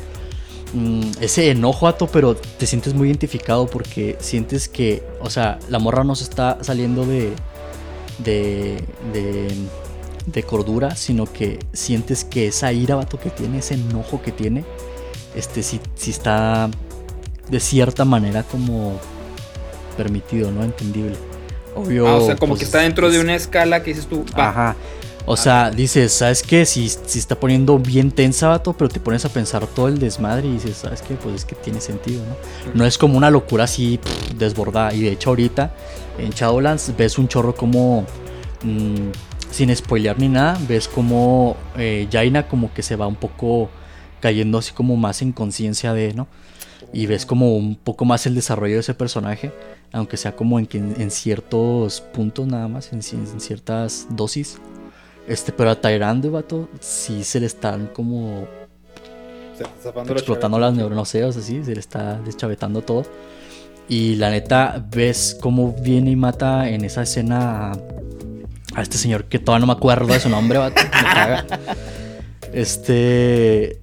[0.74, 5.78] mm, ese enojo, ato, pero te sientes muy identificado porque sientes que, o sea, la
[5.78, 7.32] morra no se está saliendo de,
[8.18, 9.54] de, de,
[10.26, 14.64] de cordura, sino que sientes que esa ira, vato, que tiene, ese enojo que tiene,
[15.34, 16.70] este sí, sí está
[17.48, 18.98] de cierta manera como
[19.96, 20.62] permitido, ¿no?
[20.62, 21.16] Entendible.
[21.74, 22.06] Obvio.
[22.06, 24.48] Ah, o sea, como pues, que está dentro de una escala que dices tú, va,
[24.48, 24.76] Ajá.
[25.26, 26.66] O sea, dices, ¿sabes qué?
[26.66, 30.48] Si, si está poniendo bien tensa, vato, pero te pones a pensar todo el desmadre
[30.48, 31.14] y dices, ¿sabes qué?
[31.14, 32.36] Pues es que tiene sentido, ¿no?
[32.74, 33.98] No es como una locura así
[34.36, 34.92] desbordada.
[34.92, 35.72] Y de hecho, ahorita
[36.18, 38.04] en Shadowlands ves un chorro como.
[38.62, 39.12] mm,
[39.50, 43.70] sin spoilear ni nada, ves como eh, Jaina como que se va un poco
[44.18, 46.26] cayendo así como más en conciencia de, ¿no?
[46.92, 49.52] Y ves como un poco más el desarrollo de ese personaje,
[49.92, 54.58] aunque sea como en, en ciertos puntos nada más, en, en ciertas dosis.
[55.28, 58.46] Este, pero a Tyrande, vato, sí se le están como
[59.56, 63.04] se está explotando las neuronas, así, se le está deschavetando todo.
[63.88, 67.78] Y la neta, ves cómo viene y mata en esa escena a,
[68.74, 71.44] a este señor que todavía no me acuerdo de su nombre, vato, me caga.
[72.52, 73.78] Este.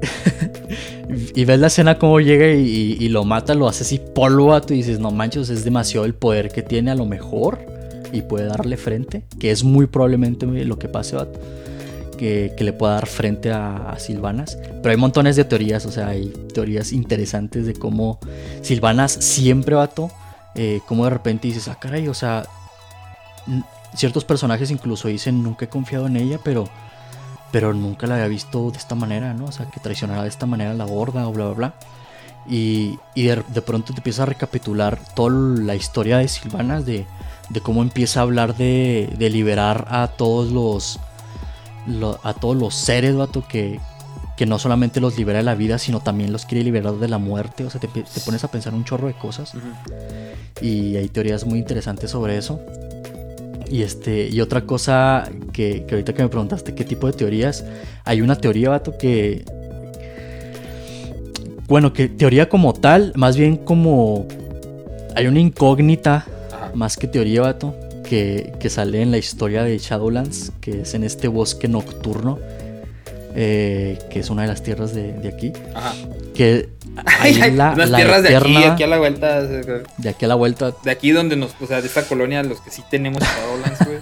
[1.34, 4.46] y ves la escena como llega y, y- y lo mata, lo hace así polvo,
[4.46, 7.60] vato, y dices, no manches, es demasiado el poder que tiene a lo mejor
[8.12, 11.16] y puede darle frente, que es muy probablemente lo que pase,
[12.16, 14.58] que, que le pueda dar frente a, a Silvanas.
[14.82, 18.18] Pero hay montones de teorías, o sea, hay teorías interesantes de cómo
[18.62, 20.10] Silvanas siempre, vato,
[20.54, 22.44] eh, de repente dices, ah, caray, o sea,
[23.94, 26.68] ciertos personajes incluso dicen, nunca he confiado en ella, pero,
[27.52, 29.46] pero nunca la había visto de esta manera, ¿no?
[29.46, 31.74] O sea, que traicionará de esta manera a la gorda o bla, bla, bla.
[32.48, 37.06] Y, y de, de pronto te empiezas a recapitular toda la historia de Silvanas, de,
[37.50, 41.00] de cómo empieza a hablar de, de liberar a todos los,
[41.86, 43.80] lo- a todos los seres, vato, que,
[44.36, 47.18] que no solamente los libera de la vida, sino también los quiere liberar de la
[47.18, 47.64] muerte.
[47.64, 47.88] O sea, te,
[48.24, 49.52] pones a pensar un chorro de cosas.
[50.60, 52.60] Y hay teorías muy interesantes sobre eso.
[53.70, 57.64] Y este, y otra cosa que, que, ahorita que me preguntaste qué tipo de teorías,
[58.04, 59.44] hay una teoría, vato, que.
[61.66, 64.26] Bueno, que teoría como tal, más bien como.
[65.14, 66.24] Hay una incógnita,
[66.74, 71.04] más que teoría, vato, que, que, sale en la historia de Shadowlands, que es en
[71.04, 72.38] este bosque nocturno
[73.40, 75.52] eh, que es una de las tierras de, de aquí.
[75.72, 75.94] Ajá.
[76.34, 76.70] Que
[77.20, 79.42] hay la, las tierras de aquí, aquí a la vuelta.
[79.42, 80.72] De aquí a la vuelta.
[80.82, 83.98] De aquí donde nos, o sea, de esta colonia, los que sí tenemos Shadowlands, güey.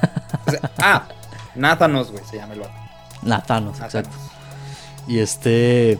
[0.47, 1.09] O sea, ah,
[1.55, 2.73] Nathanos, güey, se llama el vato.
[3.23, 4.17] Nathanos, exacto.
[5.07, 5.99] Y este.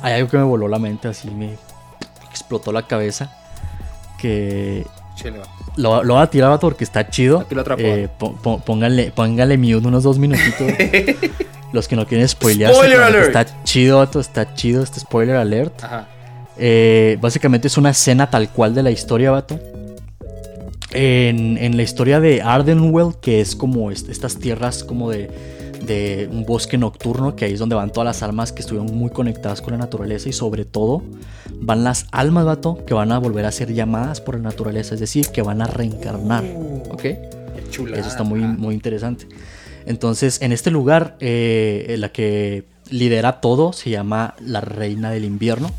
[0.00, 1.58] Hay algo que me voló la mente, así me
[2.30, 3.30] explotó la cabeza.
[4.18, 4.86] Que.
[5.76, 7.40] Lo, lo voy a tirar vato porque está chido.
[7.40, 8.08] Aquí lo eh,
[8.64, 10.72] póngale, póngale mute unos dos minutitos.
[11.72, 12.72] Los que no quieren spoilear.
[13.16, 15.82] Está chido, vato, está chido este spoiler alert.
[15.82, 16.06] Ajá.
[16.58, 19.58] Eh, básicamente es una escena tal cual de la historia, vato.
[20.90, 25.30] En, en, la historia de Ardenwell, que es como estas tierras como de,
[25.86, 29.10] de, un bosque nocturno, que ahí es donde van todas las almas que estuvieron muy
[29.10, 31.02] conectadas con la naturaleza y sobre todo
[31.60, 35.00] van las almas, vato, que van a volver a ser llamadas por la naturaleza, es
[35.00, 36.44] decir, que van a reencarnar.
[36.90, 37.02] ¿Ok?
[37.02, 37.18] Qué
[37.70, 37.98] chula.
[37.98, 39.26] Eso está muy, muy interesante.
[39.86, 45.70] Entonces, en este lugar, eh, la que lidera todo se llama la Reina del Invierno.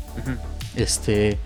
[0.76, 1.38] Este.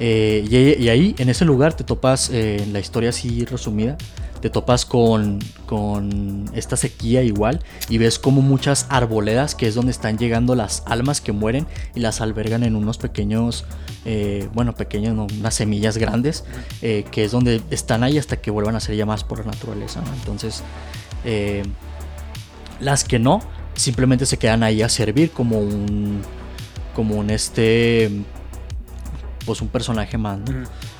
[0.00, 0.46] Eh,
[0.78, 3.96] y, ahí, en ese lugar, te topas, eh, en la historia así resumida,
[4.40, 9.92] te topas con, con esta sequía igual y ves como muchas arboledas, que es donde
[9.92, 13.64] están llegando las almas que mueren y las albergan en unos pequeños,
[14.54, 16.44] bueno, pequeños, no, unas semillas grandes,
[16.80, 20.02] que es donde están ahí hasta que vuelvan a ser llamadas por la naturaleza.
[20.20, 20.62] Entonces,
[21.24, 21.62] eh,
[22.80, 23.40] las que no,
[23.74, 26.22] simplemente se quedan ahí a servir como un.
[26.94, 28.10] como un este.
[29.44, 30.40] Pues un personaje más.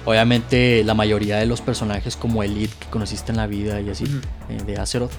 [0.09, 4.04] Obviamente, la mayoría de los personajes, como Elite que conociste en la vida y así,
[4.48, 5.12] eh, de Azeroth,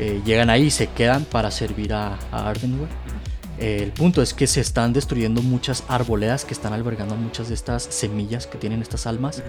[0.00, 2.52] eh, llegan ahí y se quedan para servir a, a
[3.60, 7.84] el punto es que se están destruyendo muchas arboledas que están albergando muchas de estas
[7.84, 9.40] semillas que tienen estas almas.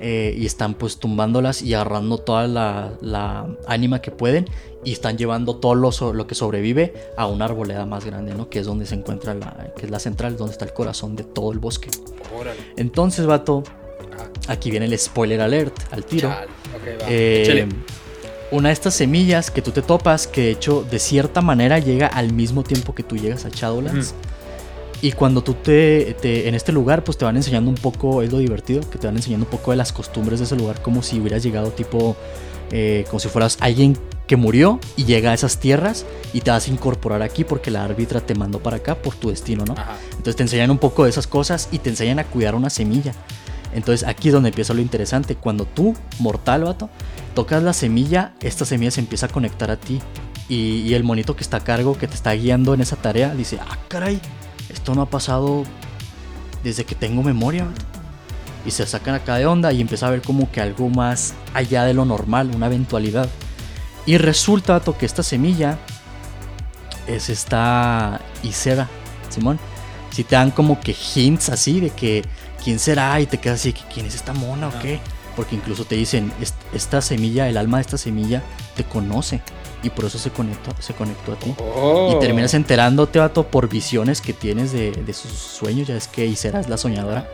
[0.00, 4.44] Eh, y están pues tumbándolas y agarrando toda la, la ánima que pueden
[4.84, 8.50] y están llevando todo lo, lo, que sobrevive a una arboleda más grande, ¿no?
[8.50, 11.22] Que es donde se encuentra la, que es la central, donde está el corazón de
[11.22, 11.88] todo el bosque.
[12.76, 13.62] Entonces, vato,
[14.48, 16.34] aquí viene el spoiler alert al tiro.
[17.08, 17.66] Eh,
[18.50, 22.06] una de estas semillas que tú te topas, que de hecho de cierta manera llega
[22.06, 24.14] al mismo tiempo que tú llegas a Shadowlands.
[25.02, 26.16] Y cuando tú te,
[26.48, 29.16] en este lugar, pues te van enseñando un poco, es lo divertido, que te van
[29.16, 32.16] enseñando un poco de las costumbres de ese lugar, como si hubieras llegado tipo,
[32.70, 36.66] eh, como si fueras alguien que murió y llega a esas tierras y te vas
[36.66, 39.74] a incorporar aquí porque la árbitra te mandó para acá por tu destino, ¿no?
[40.10, 43.12] Entonces te enseñan un poco de esas cosas y te enseñan a cuidar una semilla.
[43.72, 45.36] Entonces aquí es donde empieza lo interesante.
[45.36, 46.88] Cuando tú, mortal, vato,
[47.34, 50.00] tocas la semilla, esta semilla se empieza a conectar a ti.
[50.48, 53.58] Y, el monito que está a cargo, que te está guiando en esa tarea, dice,
[53.60, 54.20] ah, caray,
[54.68, 55.64] esto no ha pasado
[56.62, 57.66] desde que tengo memoria.
[58.64, 61.84] Y se sacan acá de onda y empieza a ver como que algo más allá
[61.84, 63.28] de lo normal, una eventualidad.
[64.06, 65.78] Y resulta que esta semilla
[67.06, 68.88] es esta Isera,
[69.28, 69.58] Simón.
[70.10, 72.22] Si te dan como que hints así de que
[72.66, 74.98] quién será y te quedas así, ¿quién es esta mona o qué?
[75.36, 76.32] Porque incluso te dicen,
[76.74, 78.42] esta semilla, el alma de esta semilla
[78.74, 79.40] te conoce
[79.84, 81.50] y por eso se conectó, se conectó a ti.
[81.50, 82.18] Y oh.
[82.20, 85.86] terminas enterándote, vato, por visiones que tienes de, sus sueños.
[85.86, 87.30] Ya es que Isera es la soñadora.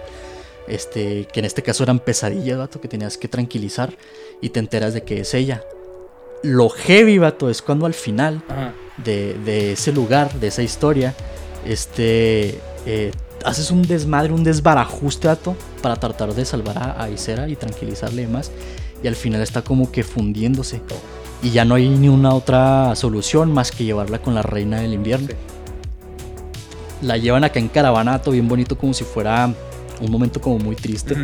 [0.68, 3.96] Este, que en este caso eran pesadillas, vato, que tenías que tranquilizar
[4.42, 5.62] y te enteras de que es ella.
[6.42, 8.42] Lo heavy, vato, es cuando al final
[8.98, 11.14] de, ese lugar, de esa historia,
[11.64, 13.12] este, eh,
[13.44, 15.28] haces un desmadre, un desbarajuste,
[15.82, 18.50] para tratar de salvar a, a Isera y tranquilizarle más.
[19.02, 20.80] Y al final está como que fundiéndose
[21.42, 24.94] y ya no hay ni una otra solución más que llevarla con la reina del
[24.94, 25.28] invierno.
[27.02, 29.52] La llevan acá en caravanato, bien bonito, como si fuera
[30.00, 31.16] un momento como muy triste.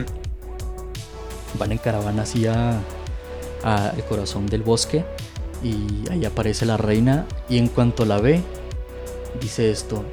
[1.57, 2.81] Van en caravana así a,
[3.97, 5.05] el corazón del bosque
[5.63, 8.41] y ahí aparece la reina y en cuanto la ve,
[9.41, 10.05] dice esto,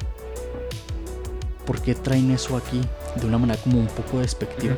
[1.66, 2.80] ¿por qué traen eso aquí?
[3.16, 4.76] De una manera como un poco despectiva.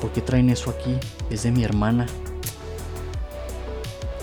[0.00, 0.96] ¿Por qué traen eso aquí?
[1.30, 2.06] Es de mi hermana.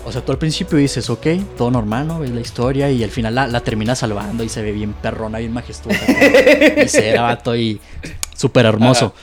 [0.04, 2.18] O sea, tú al principio dices, ok, todo normal, ¿no?
[2.18, 5.38] Ves la historia y al final la, la termina salvando y se ve bien perrona,
[5.38, 6.04] bien majestuosa.
[6.84, 7.80] y se vato y
[8.34, 9.14] súper hermoso.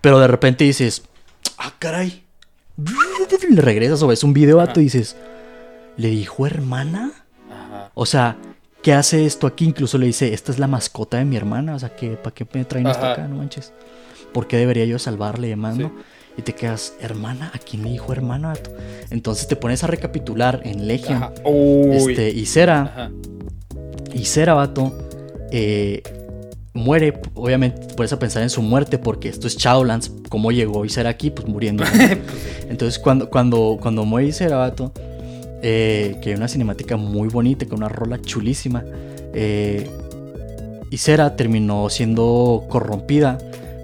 [0.00, 1.02] Pero de repente dices,
[1.58, 2.24] ah, caray.
[3.50, 5.16] Le regresas o ves un video, vato, y dices,
[5.96, 7.12] ¿le dijo hermana?
[7.94, 8.36] O sea,
[8.82, 9.64] ¿qué hace esto aquí?
[9.64, 12.46] Incluso le dice, esta es la mascota de mi hermana, o sea, que ¿para qué
[12.52, 13.26] me traen esto acá?
[13.28, 13.72] No manches.
[14.32, 15.76] ¿Por qué debería yo salvarle y demás,
[16.36, 18.54] Y te quedas, hermana, ¿a quién le dijo hermana?
[19.10, 21.30] Entonces te pones a recapitular en Legion.
[21.92, 23.10] Este, y Cera.
[24.12, 24.98] Y Cera, vato.
[25.50, 26.02] Eh,
[26.74, 31.30] muere, obviamente a pensar en su muerte porque esto es Shadowlands, cómo llegó Isera aquí,
[31.30, 31.84] pues muriendo.
[31.92, 34.92] Pues Entonces cuando, cuando, cuando muere Isera, vato,
[35.62, 38.82] eh, que hay una cinemática muy bonita, con una rola chulísima,
[39.32, 39.88] eh,
[40.90, 43.38] Isera terminó siendo corrompida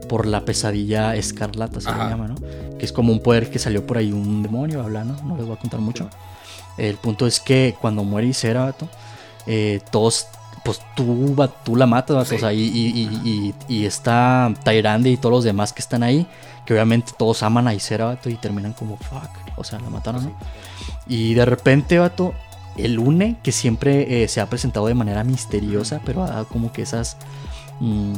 [0.09, 2.35] por la pesadilla escarlata, se le llama, ¿no?
[2.79, 5.17] Que es como un poder que salió por ahí un demonio, habla, ¿no?
[5.23, 6.11] No les voy a contar mucho.
[6.77, 8.89] El punto es que cuando muere Isera, vato,
[9.47, 10.27] eh, todos
[10.65, 15.81] pues tú, tú la matas, o sea, y, está Tyrande y todos los demás que
[15.81, 16.27] están ahí,
[16.67, 20.25] que obviamente todos aman a Isera, vato, y terminan como, fuck, o sea, la mataron,
[20.25, 20.37] ¿no?
[21.09, 22.35] Y de repente, vato,
[22.77, 26.73] el UNE, que siempre eh, se ha presentado de manera misteriosa, pero ha dado como
[26.73, 27.17] que esas...
[27.81, 28.15] Mm,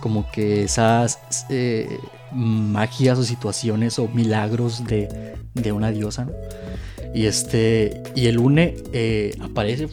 [0.00, 1.18] como que esas
[1.48, 1.98] eh,
[2.30, 6.32] magias o situaciones o milagros de, de una diosa, ¿no?
[7.14, 8.02] Y este.
[8.16, 9.88] Y el Une eh, aparece.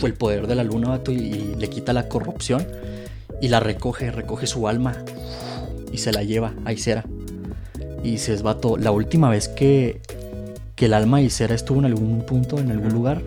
[0.00, 1.12] Fue el poder de la luna, vato.
[1.12, 2.66] Y, le quita la corrupción.
[3.40, 4.96] Y la recoge, recoge su alma.
[5.92, 7.04] Y se la lleva a Isera.
[8.02, 10.00] Y dices, vato, la última vez que,
[10.76, 13.22] que el alma de Isera estuvo en algún punto, en algún lugar,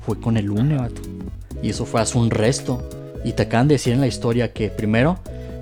[0.00, 1.02] fue con el Une, vato.
[1.62, 2.88] Y eso fue hace un resto.
[3.24, 5.18] Y te acaban de decir en la historia que primero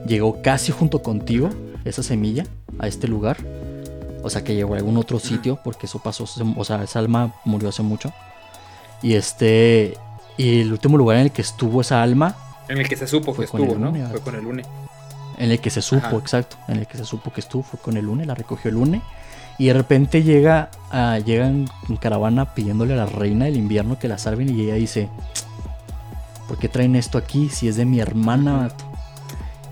[0.07, 1.51] llegó casi junto contigo
[1.85, 2.47] esa semilla
[2.79, 3.39] a este lugar
[4.23, 6.25] o sea, que llegó a algún otro sitio, porque eso pasó,
[6.57, 8.13] o sea, esa alma murió hace mucho.
[9.03, 9.97] Y este,
[10.37, 12.37] y el último lugar en el que estuvo esa alma.
[12.69, 13.93] En el que se supo que estuvo, ¿no?
[14.11, 14.63] fue con el Lune.
[15.39, 16.57] En el que se supo, exacto.
[16.69, 19.01] En el que se supo que estuvo, fue con el Lune, la recogió el Lune.
[19.61, 21.69] Y de repente llega, a, llega en,
[22.01, 24.59] caravana pidiéndole a la reina del invierno que la salven.
[24.59, 25.11] Y ella dice:
[26.49, 28.71] ¿Por qué traen esto aquí si es de mi hermana?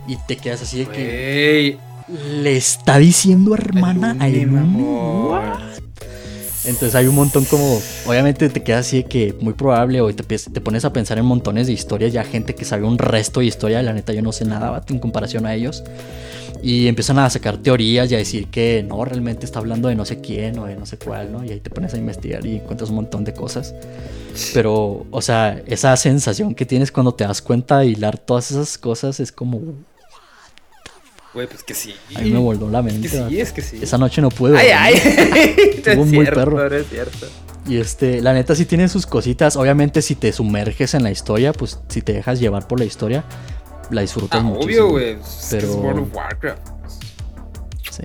[0.07, 1.79] Y te quedas así de que
[2.43, 4.29] le está diciendo hermana a
[6.67, 10.23] Entonces hay un montón como, obviamente te queda así de que muy probable o te,
[10.23, 13.47] te, pones a pensar en montones de historias, ya gente que sabe un resto de
[13.47, 15.83] historia, la neta yo no sé nada en comparación a ellos.
[16.63, 20.05] Y empiezan a sacar teorías y a decir que no, realmente está hablando de no
[20.05, 21.45] sé quién o de no sé cuál, ¿no?
[21.45, 23.75] Y ahí te pones a investigar y encuentras un montón de cosas.
[24.55, 28.79] Pero, o sea, esa sensación que tienes cuando te das cuenta de hilar todas esas
[28.79, 29.61] cosas es como,
[31.35, 31.95] Güey, pues que sí.
[32.17, 33.07] A mí me volvió la mente.
[33.07, 33.79] Es que sí, es que sí.
[33.83, 34.57] Esa noche no puedo.
[34.57, 34.95] Ay, ay.
[35.77, 36.75] Estuvo muy perro.
[36.75, 37.27] Es cierto.
[37.69, 39.57] Y este, la neta sí tiene sus cositas.
[39.57, 43.25] Obviamente, si te sumerges en la historia, pues si te dejas llevar por la historia,
[43.91, 45.19] la disfrutas ah, Obvio, güey.
[45.51, 45.69] Pero...
[45.69, 46.69] Es World of Warcraft.
[47.91, 48.03] Sí.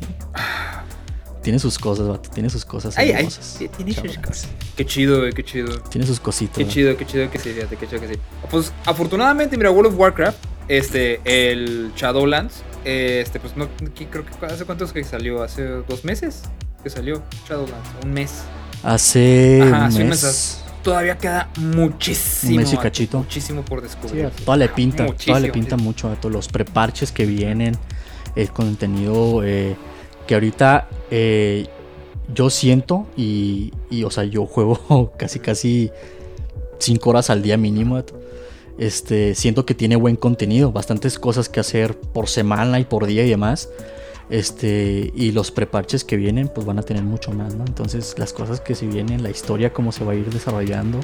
[1.41, 2.29] Tiene sus cosas, vato.
[2.29, 2.97] Tiene sus cosas.
[2.97, 3.29] Ay, ay.
[3.29, 4.47] Sí, tiene sus cosas.
[4.77, 5.33] Qué chido, güey.
[5.33, 5.79] Qué chido.
[5.81, 6.57] Tiene sus cositas.
[6.57, 8.19] Qué chido, qué chido que sí, fíjate, qué chido que sí.
[8.49, 10.37] Pues afortunadamente, mira, World of Warcraft,
[10.69, 13.69] este, el Shadowlands este, pues no,
[14.11, 16.43] creo que hace cuántos que salió, hace dos meses
[16.83, 18.43] que salió Shadowlands, un mes.
[18.83, 20.62] Hace, un mes.
[20.83, 22.59] Todavía queda muchísimo.
[22.59, 23.19] Un cachito.
[23.19, 24.29] Muchísimo por descubrir.
[24.35, 27.77] Sí, toda le pinta, toda le pinta mucho a todos los preparches que vienen,
[28.35, 29.77] el contenido eh,
[30.27, 31.67] que ahorita eh,
[32.33, 35.91] yo siento y, y, o sea, yo juego casi casi
[36.79, 38.03] cinco horas al día mínimo.
[38.77, 43.25] Este, siento que tiene buen contenido, bastantes cosas que hacer por semana y por día
[43.25, 43.69] y demás.
[44.29, 47.65] Este, y los preparches que vienen, pues van a tener mucho más, ¿no?
[47.65, 50.99] Entonces, las cosas que se vienen, la historia, cómo se va a ir desarrollando,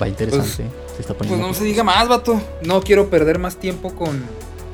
[0.00, 0.64] va interesante.
[0.96, 2.40] Pues, se pues no se diga más, vato.
[2.62, 4.22] No quiero perder más tiempo con.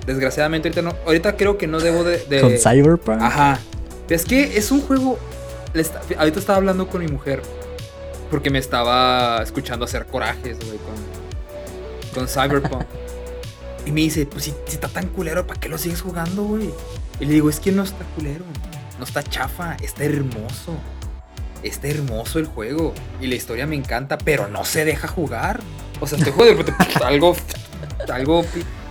[0.06, 0.94] Desgraciadamente, ahorita no.
[1.06, 2.40] Ahorita creo que no debo de.
[2.40, 3.20] Con Cyberpunk.
[3.20, 3.58] Ajá.
[4.08, 5.18] Es que es un juego.
[6.18, 7.42] Ahorita estaba hablando con mi mujer.
[8.30, 10.94] Porque me estaba escuchando hacer corajes, güey, con,
[12.14, 12.84] con Cyberpunk.
[13.86, 16.70] y me dice, pues si, está tan culero, ¿para qué lo sigues jugando, güey?
[17.18, 18.44] Y le digo, es que no está culero.
[18.98, 20.76] No está chafa, está hermoso.
[21.62, 22.94] Está hermoso el juego.
[23.20, 25.60] Y la historia me encanta, pero no se deja jugar.
[26.00, 26.74] O sea, estoy jugando
[27.04, 27.36] algo.
[28.12, 28.44] Algo.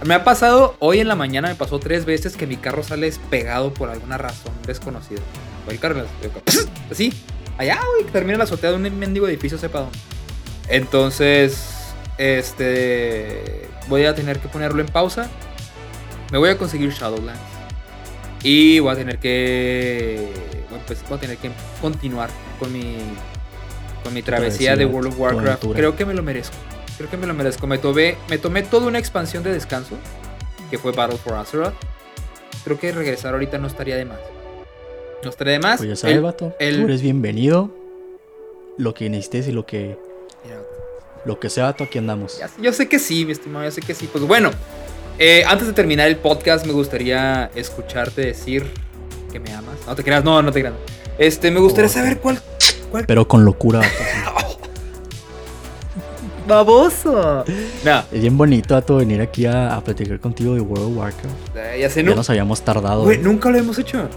[0.03, 3.07] Me ha pasado, hoy en la mañana me pasó tres veces que mi carro sale
[3.07, 5.21] despegado por alguna razón desconocida.
[5.67, 6.05] el carro
[6.91, 7.13] así,
[7.59, 9.99] Allá, güey, termina la azotea de un mendigo edificio, sepa dónde.
[10.69, 11.59] Entonces,
[12.17, 13.67] este.
[13.89, 15.29] Voy a tener que ponerlo en pausa.
[16.31, 17.41] Me voy a conseguir Shadowlands.
[18.43, 20.31] Y voy a tener que.
[20.69, 22.29] Bueno, pues voy a tener que continuar
[22.59, 22.97] con mi.
[24.03, 25.65] Con mi travesía de World of Warcraft.
[25.73, 26.55] Creo que me lo merezco.
[26.97, 27.67] Creo que me lo merezco.
[27.67, 29.97] Me tomé, me tomé toda una expansión de descanso.
[30.69, 31.73] Que fue Battle for Azeroth.
[32.63, 34.19] Creo que regresar ahorita no estaría de más.
[35.23, 35.79] Nos trae más.
[35.79, 36.53] Pues ya vato.
[36.57, 37.75] Tú eres bienvenido.
[38.77, 39.97] Lo que necesites y lo que
[41.25, 42.39] Lo que sea, vato, aquí andamos.
[42.61, 44.09] Yo sé que sí, mi estimado, yo sé que sí.
[44.11, 44.51] Pues bueno,
[45.17, 48.65] eh, antes de terminar el podcast, me gustaría escucharte decir
[49.31, 49.75] que me amas.
[49.85, 50.75] No te creas, no, no te creas.
[51.17, 52.41] Este, me gustaría saber cuál,
[52.89, 53.05] cuál.
[53.05, 54.59] Pero con locura, vato.
[56.49, 57.45] baboso.
[57.45, 61.55] Es bien bonito, Vato, venir aquí a, platicar contigo de World of Warcraft.
[61.55, 63.03] Eh, ya, ya nos habíamos tardado.
[63.03, 64.09] Güey, nunca lo hemos hecho.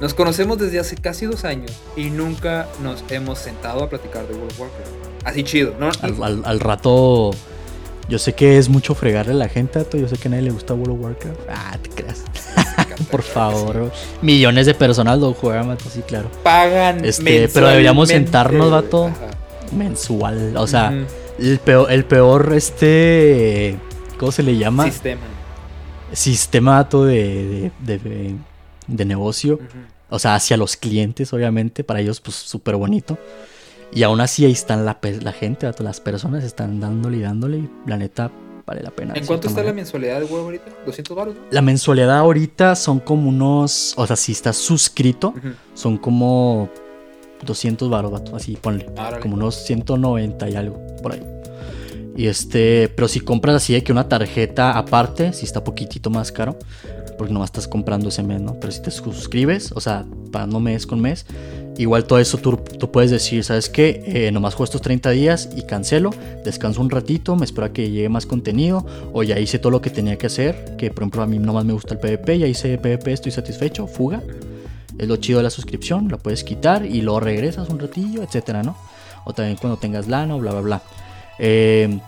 [0.00, 4.34] Nos conocemos desde hace casi dos años y nunca nos hemos sentado a platicar de
[4.34, 5.05] World of Warcraft.
[5.26, 5.90] Así chido, ¿no?
[6.22, 7.32] Al, rato.
[8.08, 9.98] Yo sé que es mucho fregarle a la gente, Tato.
[9.98, 11.40] Yo sé que a nadie le gusta World of Warcraft.
[11.50, 12.22] Ah, te creas.
[13.10, 13.90] Por favor.
[14.22, 16.30] Millones de personas lo juegan, sí, claro.
[16.44, 17.04] Pagan.
[17.04, 19.10] Este, pero deberíamos sentarnos, Vato.
[19.72, 20.56] Mensual.
[20.56, 20.94] O sea,
[21.38, 23.76] el peor, el peor, este.
[24.18, 24.84] ¿Cómo se le llama?
[24.84, 25.22] Sistema.
[26.12, 28.36] Sistema, Vato, de, de
[28.86, 29.58] de negocio.
[30.08, 31.84] O sea, hacia los clientes, obviamente.
[31.84, 33.18] Para ellos, pues súper bonito.
[33.92, 37.58] Y aún así ahí están la, la gente, las personas están dándole y dándole.
[37.58, 38.30] Y la neta,
[38.66, 39.14] vale la pena.
[39.14, 40.66] ¿En cuánto está la mensualidad de huevo ahorita?
[40.86, 41.34] ¿200 baros?
[41.50, 43.94] La mensualidad ahorita son como unos.
[43.96, 45.34] O sea, si estás suscrito,
[45.74, 46.68] son como
[47.44, 48.86] 200 baros, así ponle.
[49.22, 51.22] como unos 190 y algo, por ahí.
[52.16, 56.32] Y este, pero si compras así de que una tarjeta aparte, si está poquitito más
[56.32, 56.58] caro,
[57.16, 58.54] porque nomás estás comprando ese mes, ¿no?
[58.60, 61.26] Pero si te suscribes, o sea, pagando mes con mes,
[61.78, 62.58] igual todo eso tú,
[62.90, 64.02] puedes decir, ¿sabes qué?
[64.06, 66.10] Eh, nomás juego estos 30 días y cancelo,
[66.44, 69.80] descanso un ratito, me espero a que llegue más contenido, o ya hice todo lo
[69.80, 72.46] que tenía que hacer, que por ejemplo a mí nomás me gusta el PvP, ya
[72.46, 74.22] hice PvP, estoy satisfecho, fuga.
[74.98, 78.62] Es lo chido de la suscripción, la puedes quitar y luego regresas un ratillo, etcétera,
[78.62, 78.76] ¿no?
[79.26, 80.82] O también cuando tengas lana bla, bla, bla.
[81.38, 81.98] Eh,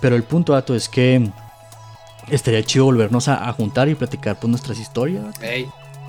[0.00, 1.30] pero el punto, dato, es que
[2.30, 5.24] estaría chido volvernos a, juntar y platicar pues nuestras historias.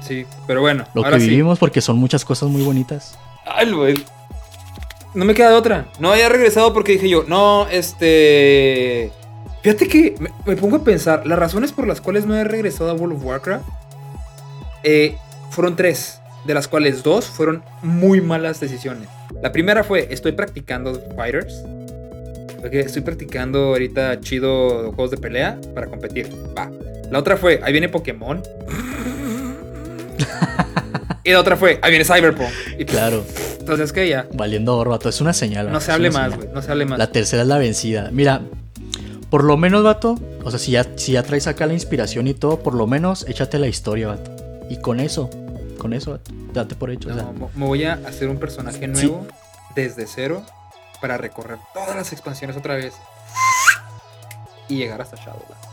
[0.02, 0.86] sí, pero bueno.
[0.94, 3.18] Lo que vivimos porque son muchas cosas muy bonitas.
[3.46, 4.04] Ay, güey.
[5.14, 5.86] No me queda de otra.
[6.00, 9.12] No había regresado porque dije yo, no, este...
[9.62, 12.94] Fíjate que me, pongo a pensar, las razones por las cuales no he regresado a
[12.94, 13.66] World of Warcraft
[14.84, 15.16] eh,
[15.52, 19.08] fueron tres, de las cuales dos fueron muy malas decisiones.
[19.42, 21.64] La primera fue, estoy practicando Fighters
[22.72, 26.30] estoy practicando ahorita chido juegos de pelea para competir.
[26.58, 26.72] Va.
[27.12, 28.42] La otra fue, ahí viene Pokémon.
[31.24, 32.50] y la otra fue, ahí viene Cyberpunk.
[32.78, 33.24] Y claro.
[33.60, 34.28] Entonces, que ya.
[34.34, 35.10] Valiendo vato.
[35.10, 35.72] Es una señal.
[35.72, 36.50] No se hable más, güey.
[36.54, 37.00] No se hable más.
[37.00, 38.10] La tercera es la vencida.
[38.12, 38.42] Mira,
[39.30, 40.20] por lo menos, vato.
[40.44, 43.26] O sea, si ya, si ya traes acá la inspiración y todo, por lo menos
[43.28, 44.32] échate la historia, vato.
[44.70, 45.30] Y con eso,
[45.78, 47.10] con eso, vato, date por hecho.
[47.56, 49.26] me voy a hacer un personaje nuevo
[49.76, 50.44] desde cero
[51.04, 52.94] para recorrer todas las expansiones otra vez
[54.70, 55.68] y llegar hasta Shadowlands.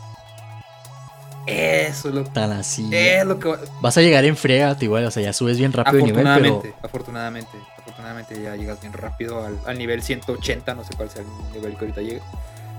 [1.45, 2.89] Eso es lo Tan así.
[2.91, 5.99] Es lo que Vas a llegar en frega, igual, o sea, ya subes bien rápido
[5.99, 6.63] el nivel, pero...
[6.83, 11.53] Afortunadamente, afortunadamente ya llegas bien rápido al, al, nivel 180, no sé cuál sea el
[11.53, 12.21] nivel que ahorita llegue.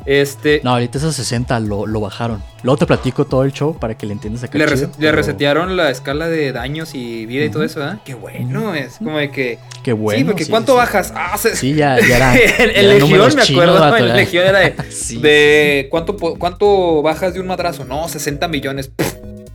[0.07, 0.61] Este.
[0.65, 2.43] No, ahorita esos 60 lo, lo, bajaron.
[2.63, 4.59] Luego te platico todo el show para que le entiendas acá.
[4.59, 4.67] Le,
[4.99, 7.99] le resetearon la escala de daños y vida y todo eso, ¿eh?
[8.05, 9.59] Qué bueno, es como de que.
[9.83, 10.19] Qué bueno.
[10.19, 11.13] Sí, porque ¿cuánto bajas?
[11.15, 12.35] Ah, Sí, ya, ya era.
[12.59, 13.97] el, Legión, me acuerdo.
[13.97, 14.75] el Legión era de.
[15.21, 17.85] de ¿cuánto, ¿Cuánto bajas de un madrazo?
[17.85, 18.91] No, 60 millones.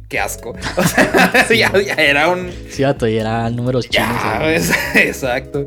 [0.07, 0.55] qué asco.
[0.77, 2.51] O sea, ya, ya, era un.
[2.69, 4.09] Sí, ya eran números chinos.
[4.21, 4.55] Ya,
[5.01, 5.65] exacto.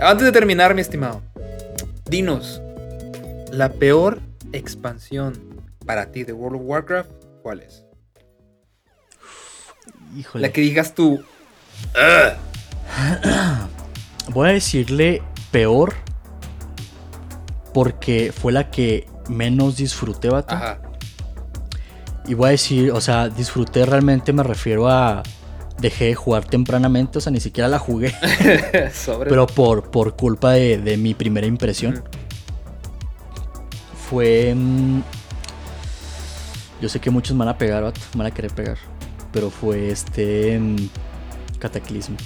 [0.00, 1.22] Antes de terminar, mi estimado,
[2.08, 2.60] dinos,
[3.52, 4.20] la peor
[4.52, 7.10] expansión para ti de World of Warcraft,
[7.42, 7.84] ¿cuál es?
[10.16, 10.46] Híjole.
[10.46, 11.22] La que digas tú.
[14.32, 15.94] Voy a decirle peor
[17.72, 20.54] porque fue la que menos disfruté, vato.
[20.54, 20.80] Ajá.
[22.26, 25.22] Y voy a decir, o sea, disfruté realmente me refiero a
[25.80, 28.14] dejé de jugar tempranamente, o sea, ni siquiera la jugué.
[29.28, 32.02] pero por, por culpa de, mi primera impresión
[34.08, 34.54] fue...
[34.54, 35.00] Mm,
[36.80, 38.78] yo sé que muchos van a pegar, van a querer pegar.
[39.32, 40.58] Pero fue este...
[40.58, 40.88] Mm,
[41.58, 42.16] cataclismo.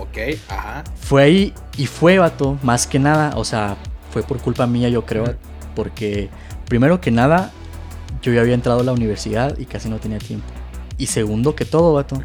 [0.00, 0.18] Ok,
[0.48, 0.84] ajá.
[0.96, 3.32] Fue ahí y fue, vato, más que nada.
[3.36, 3.76] O sea,
[4.10, 5.34] fue por culpa mía, yo creo.
[5.74, 6.30] Porque,
[6.66, 7.50] primero que nada,
[8.22, 10.46] yo ya había entrado a la universidad y casi no tenía tiempo.
[10.96, 12.20] Y segundo que todo, vato,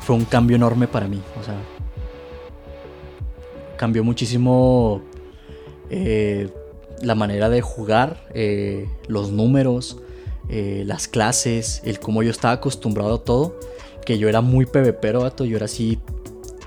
[0.00, 1.20] fue un cambio enorme para mí.
[1.40, 1.56] O sea,
[3.76, 5.02] cambió muchísimo
[5.90, 6.48] eh,
[7.02, 9.98] la manera de jugar, eh, los números,
[10.48, 13.58] eh, las clases, el cómo yo estaba acostumbrado a todo,
[14.04, 15.98] que yo era muy PvP, vato, yo era así,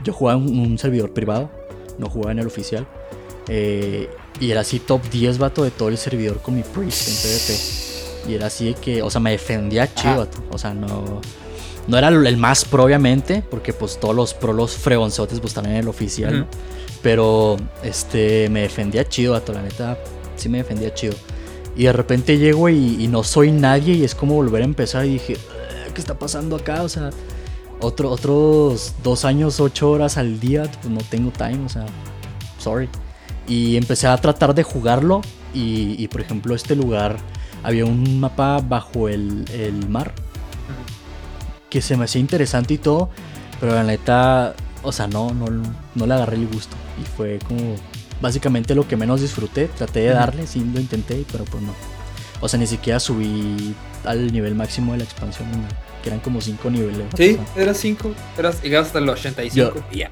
[0.03, 1.51] yo jugaba en un servidor privado,
[1.99, 2.87] no jugaba en el oficial,
[3.47, 4.09] eh,
[4.39, 8.31] y era así top 10, vato, de todo el servidor con mi priest en PvP.
[8.31, 11.21] Y era así de que, o sea, me defendía chido, vato, o sea, no...
[11.87, 15.67] No era el más pro, obviamente, porque pues todos los pro, los fregonzotes, pues están
[15.67, 16.45] en el oficial,
[17.01, 19.97] Pero este me defendía chido, a la neta,
[20.37, 21.13] sí me defendía chido.
[21.75, 25.13] Y de repente llego y, no soy nadie y es como volver a empezar y
[25.13, 26.81] dije, ah, ¿qué está pasando acá?
[26.81, 27.11] O sea,
[27.79, 31.85] otro, otros dos años, ocho horas al día, pues no tengo time, o sea,
[32.57, 32.89] sorry.
[33.47, 35.21] Y empecé a tratar de jugarlo
[35.53, 37.17] y, por ejemplo este lugar
[37.63, 40.13] había un mapa bajo el, el mar
[41.69, 43.09] que se me hacía interesante y todo,
[43.59, 45.47] pero la neta, o sea, no, no,
[45.95, 46.75] no le agarré el gusto.
[47.01, 47.75] Y fue como
[48.21, 49.67] básicamente lo que menos disfruté.
[49.67, 51.73] Traté de darle, sí lo intenté, pero pues no.
[52.39, 55.47] O sea, ni siquiera subí al nivel máximo de la expansión,
[56.03, 57.07] que eran como 5 niveles.
[57.15, 58.13] Sí, eran 5,
[58.63, 60.09] llegabas hasta los 85 y ya.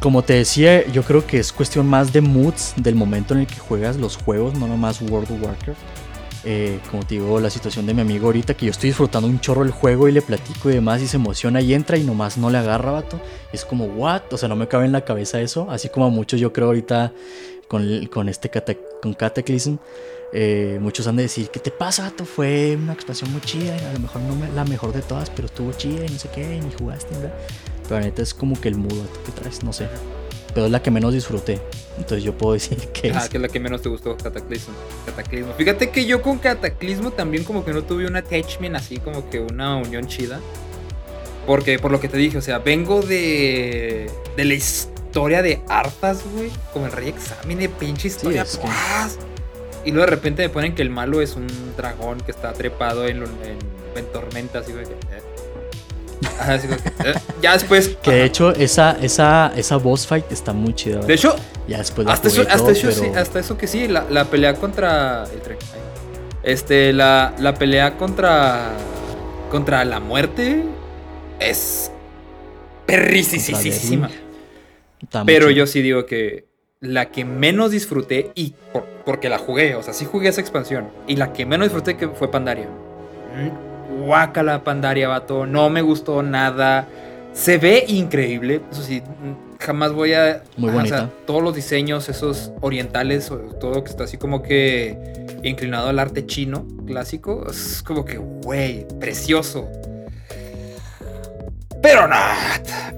[0.00, 3.46] Como te decía, yo creo que es cuestión más de moods del momento en el
[3.46, 5.78] que juegas los juegos, no nomás World of Warcraft.
[6.44, 9.40] Eh, como te digo, la situación de mi amigo ahorita, que yo estoy disfrutando un
[9.40, 12.38] chorro el juego y le platico y demás, y se emociona y entra y nomás
[12.38, 13.20] no le agarra, vato.
[13.52, 14.22] es como, ¿what?
[14.32, 15.70] O sea, no me cabe en la cabeza eso.
[15.70, 17.12] Así como a muchos, yo creo ahorita
[17.66, 18.50] con, con este
[19.02, 19.76] con Cataclysm,
[20.32, 22.24] eh, muchos han de decir, ¿qué te pasa, vato?
[22.24, 25.46] Fue una expansión muy chida, y a lo mejor no la mejor de todas, pero
[25.46, 27.34] estuvo chida y no sé qué, y ni jugaste, ¿verdad?
[27.84, 29.88] Pero la neta es como que el mood, que traes, no sé
[30.54, 31.60] pero es la que menos disfruté.
[31.96, 34.74] Entonces yo puedo decir que ah, que es la que menos te gustó, Cataclismo.
[35.06, 35.52] Cataclismo.
[35.54, 39.40] Fíjate que yo con Cataclismo también como que no tuve un attachment así, como que
[39.40, 40.40] una unión chida.
[41.46, 46.22] Porque, por lo que te dije, o sea, vengo de, de la historia de Arthas,
[46.34, 46.50] güey.
[46.74, 48.44] Como el Rey Examine, pinche historia.
[49.84, 53.06] Y luego de repente me ponen que el malo es un dragón que está trepado
[53.06, 54.84] en, en, tormentas, y güey.
[56.22, 56.60] Eh.
[57.04, 57.96] Eh, ya después.
[58.02, 61.00] Que de hecho, esa, esa, esa boss fight está muy chida.
[61.00, 61.34] De hecho,
[61.66, 65.24] ya después hasta, eso, hasta, eso, sí, hasta eso que sí, la, la pelea contra.
[66.42, 68.72] Este, la, la pelea contra.
[69.50, 70.62] Contra la muerte
[71.40, 71.90] es
[72.86, 74.10] perricisísima.
[75.24, 76.46] Pero yo sí digo que
[76.80, 78.54] la que menos disfruté, y
[79.04, 82.08] porque la jugué, o sea, sí jugué esa expansión, y la que menos disfruté que
[82.08, 82.68] fue Pandaria
[84.42, 85.46] la Pandaria, vato.
[85.46, 86.88] No me gustó nada.
[87.32, 88.62] Se ve increíble.
[88.70, 89.02] Eso sí,
[89.60, 90.42] jamás voy a.
[90.56, 91.10] Muy bonita.
[91.26, 93.30] todos los diseños, esos orientales,
[93.60, 97.46] todo que está así como que inclinado al arte chino clásico.
[97.50, 99.68] Es como que, güey, precioso.
[101.80, 102.16] Pero no,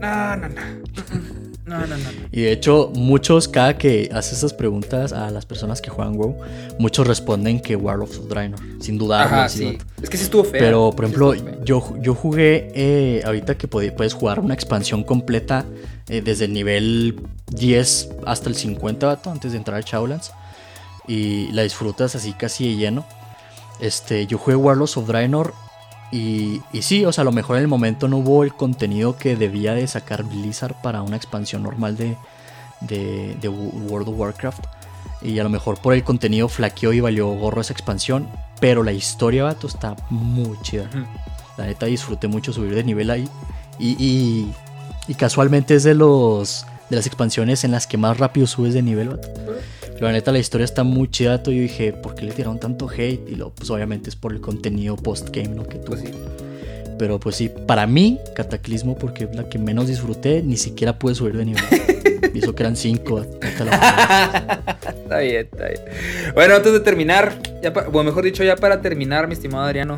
[0.00, 1.39] no, no, no.
[1.64, 2.08] No, no, no.
[2.32, 6.36] Y de hecho, muchos, cada que haces esas preguntas a las personas que juegan WoW,
[6.78, 9.26] muchos responden que War of Draenor, sin dudar.
[9.26, 9.78] Ajá, sí.
[10.02, 10.60] Es que sí estuvo feo.
[10.60, 11.34] Pero, por ejemplo,
[11.64, 15.64] yo, yo jugué, eh, ahorita que puedes jugar una expansión completa
[16.08, 20.32] eh, desde el nivel 10 hasta el 50, vato, antes de entrar a Shadowlands.
[21.06, 23.06] Y la disfrutas así casi de lleno.
[23.80, 25.54] Este, yo jugué Warlords of Draenor
[26.12, 29.36] y, sí, o sea, a lo mejor en el momento no hubo el contenido que
[29.36, 32.16] debía de sacar Blizzard para una expansión normal de,
[32.80, 34.64] de, World of Warcraft.
[35.22, 38.28] Y a lo mejor por el contenido flaqueó y valió gorro esa expansión.
[38.60, 40.90] Pero la historia, vato, está muy chida.
[41.56, 43.28] La neta disfruté mucho subir de nivel ahí.
[43.78, 44.52] Y,
[45.08, 48.82] y, casualmente es de los de las expansiones en las que más rápido subes de
[48.82, 49.28] nivel, vato.
[50.00, 51.42] Pero la neta, la historia está muy chida.
[51.42, 53.20] Yo dije, ¿por qué le tiraron tanto hate?
[53.28, 55.66] Y lo, pues obviamente es por el contenido post-game, ¿no?
[55.66, 55.92] Que tú.
[55.92, 56.04] Pues
[56.98, 61.14] Pero pues sí, para mí, Cataclismo, porque es la que menos disfruté, ni siquiera pude
[61.14, 61.62] subir de nivel.
[62.34, 63.20] Hizo que eran cinco.
[63.42, 65.80] está bien, está bien.
[66.34, 69.96] Bueno, antes de terminar, ya o mejor dicho, ya para terminar, mi estimado Adriano,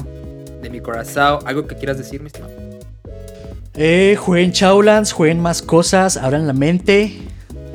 [0.60, 2.71] de mi corazón, ¿algo que quieras decir, mi estimado?
[3.74, 7.16] Eh, jueguen Chowlands, jueguen más cosas, abran la mente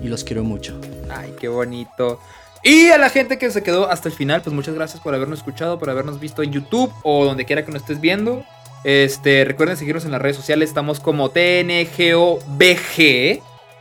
[0.04, 0.80] y los quiero mucho.
[1.10, 2.20] Ay, qué bonito.
[2.64, 5.40] Y a la gente que se quedó hasta el final, pues muchas gracias por habernos
[5.40, 8.44] escuchado, por habernos visto en YouTube o donde quiera que nos estés viendo.
[8.84, 11.82] Este, recuerden seguirnos en las redes sociales, estamos como TNGOBG.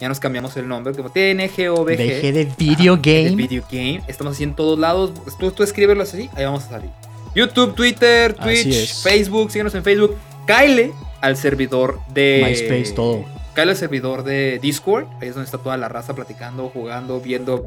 [0.01, 1.97] Ya nos cambiamos el nombre, como TNGOBG.
[1.97, 3.31] BG de Video Game.
[3.31, 4.03] De Video Game.
[4.09, 5.13] Estamos así en todos lados.
[5.39, 6.91] Tú, tú escríbelo así, ahí vamos a salir.
[7.35, 10.17] YouTube, Twitter, Twitch, Facebook, síguenos en Facebook.
[10.47, 12.43] Kyle al servidor de.
[12.45, 13.25] MySpace, todo
[13.57, 17.65] Cae el servidor de Discord, ahí es donde está toda la raza platicando, jugando, viendo,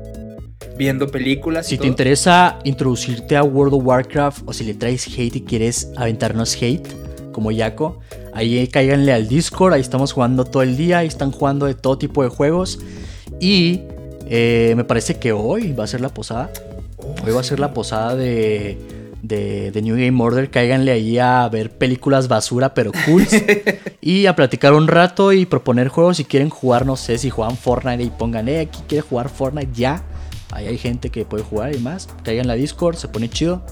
[0.77, 1.65] viendo películas.
[1.65, 5.91] Si te interesa introducirte a World of Warcraft o si le traes hate y quieres
[5.97, 6.87] aventarnos hate,
[7.31, 8.01] como Yaco,
[8.35, 11.97] ahí cáiganle al Discord, ahí estamos jugando todo el día, ahí están jugando de todo
[11.97, 12.77] tipo de juegos.
[13.39, 13.81] Y
[14.27, 16.51] eh, me parece que hoy va a ser la posada.
[17.25, 18.77] hoy va a ser la posada de
[19.21, 23.25] de, New Game Order, cáiganle ahí a ver películas basura pero cool
[24.01, 27.57] y a platicar un rato y proponer juegos si quieren jugar, no sé, si juegan
[27.57, 30.03] Fortnite y pongan, eh, aquí quiere jugar Fortnite ya.
[30.51, 32.07] Ahí hay gente que puede jugar y más.
[32.23, 33.63] Caigan en la Discord, se pone chido.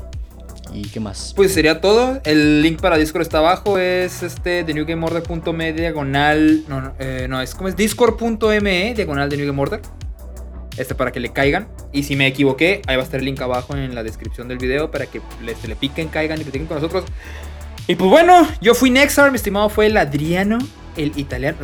[0.73, 1.33] ¿Y qué más?
[1.35, 2.19] Pues sería todo.
[2.23, 3.77] El link para Discord está abajo.
[3.77, 6.65] Es este de newgameorder.me diagonal.
[6.67, 9.81] No, no, eh, no, es como es discord.me diagonal de New Game Order.
[10.77, 11.67] Este para que le caigan.
[11.91, 14.57] Y si me equivoqué, ahí va a estar el link abajo en la descripción del
[14.57, 17.05] video para que le, se le piquen, caigan y platiquen con nosotros.
[17.87, 20.57] Y pues bueno, yo fui Nexar, mi estimado fue el Adriano,
[20.97, 21.57] el italiano.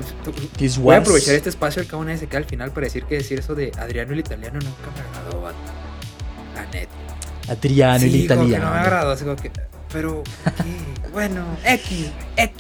[0.80, 3.40] Voy a aprovechar este espacio al cabo una SK al final para decir que decir
[3.40, 5.52] eso de Adriano el italiano nunca me agradó,
[6.56, 6.92] la neta.
[7.50, 8.66] Adriano el italiano.
[8.66, 9.52] no me agradó, así como que.
[9.92, 11.10] Pero, ¿qué?
[11.12, 12.54] bueno, X, X.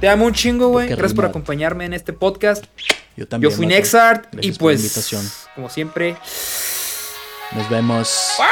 [0.00, 0.88] Te amo un chingo, güey.
[0.88, 2.64] Gracias por acompañarme en este podcast.
[3.16, 3.50] Yo también.
[3.50, 5.12] Yo fui Nexart y pues,
[5.54, 6.16] como siempre,
[7.52, 8.30] nos vemos.
[8.38, 8.46] Bye.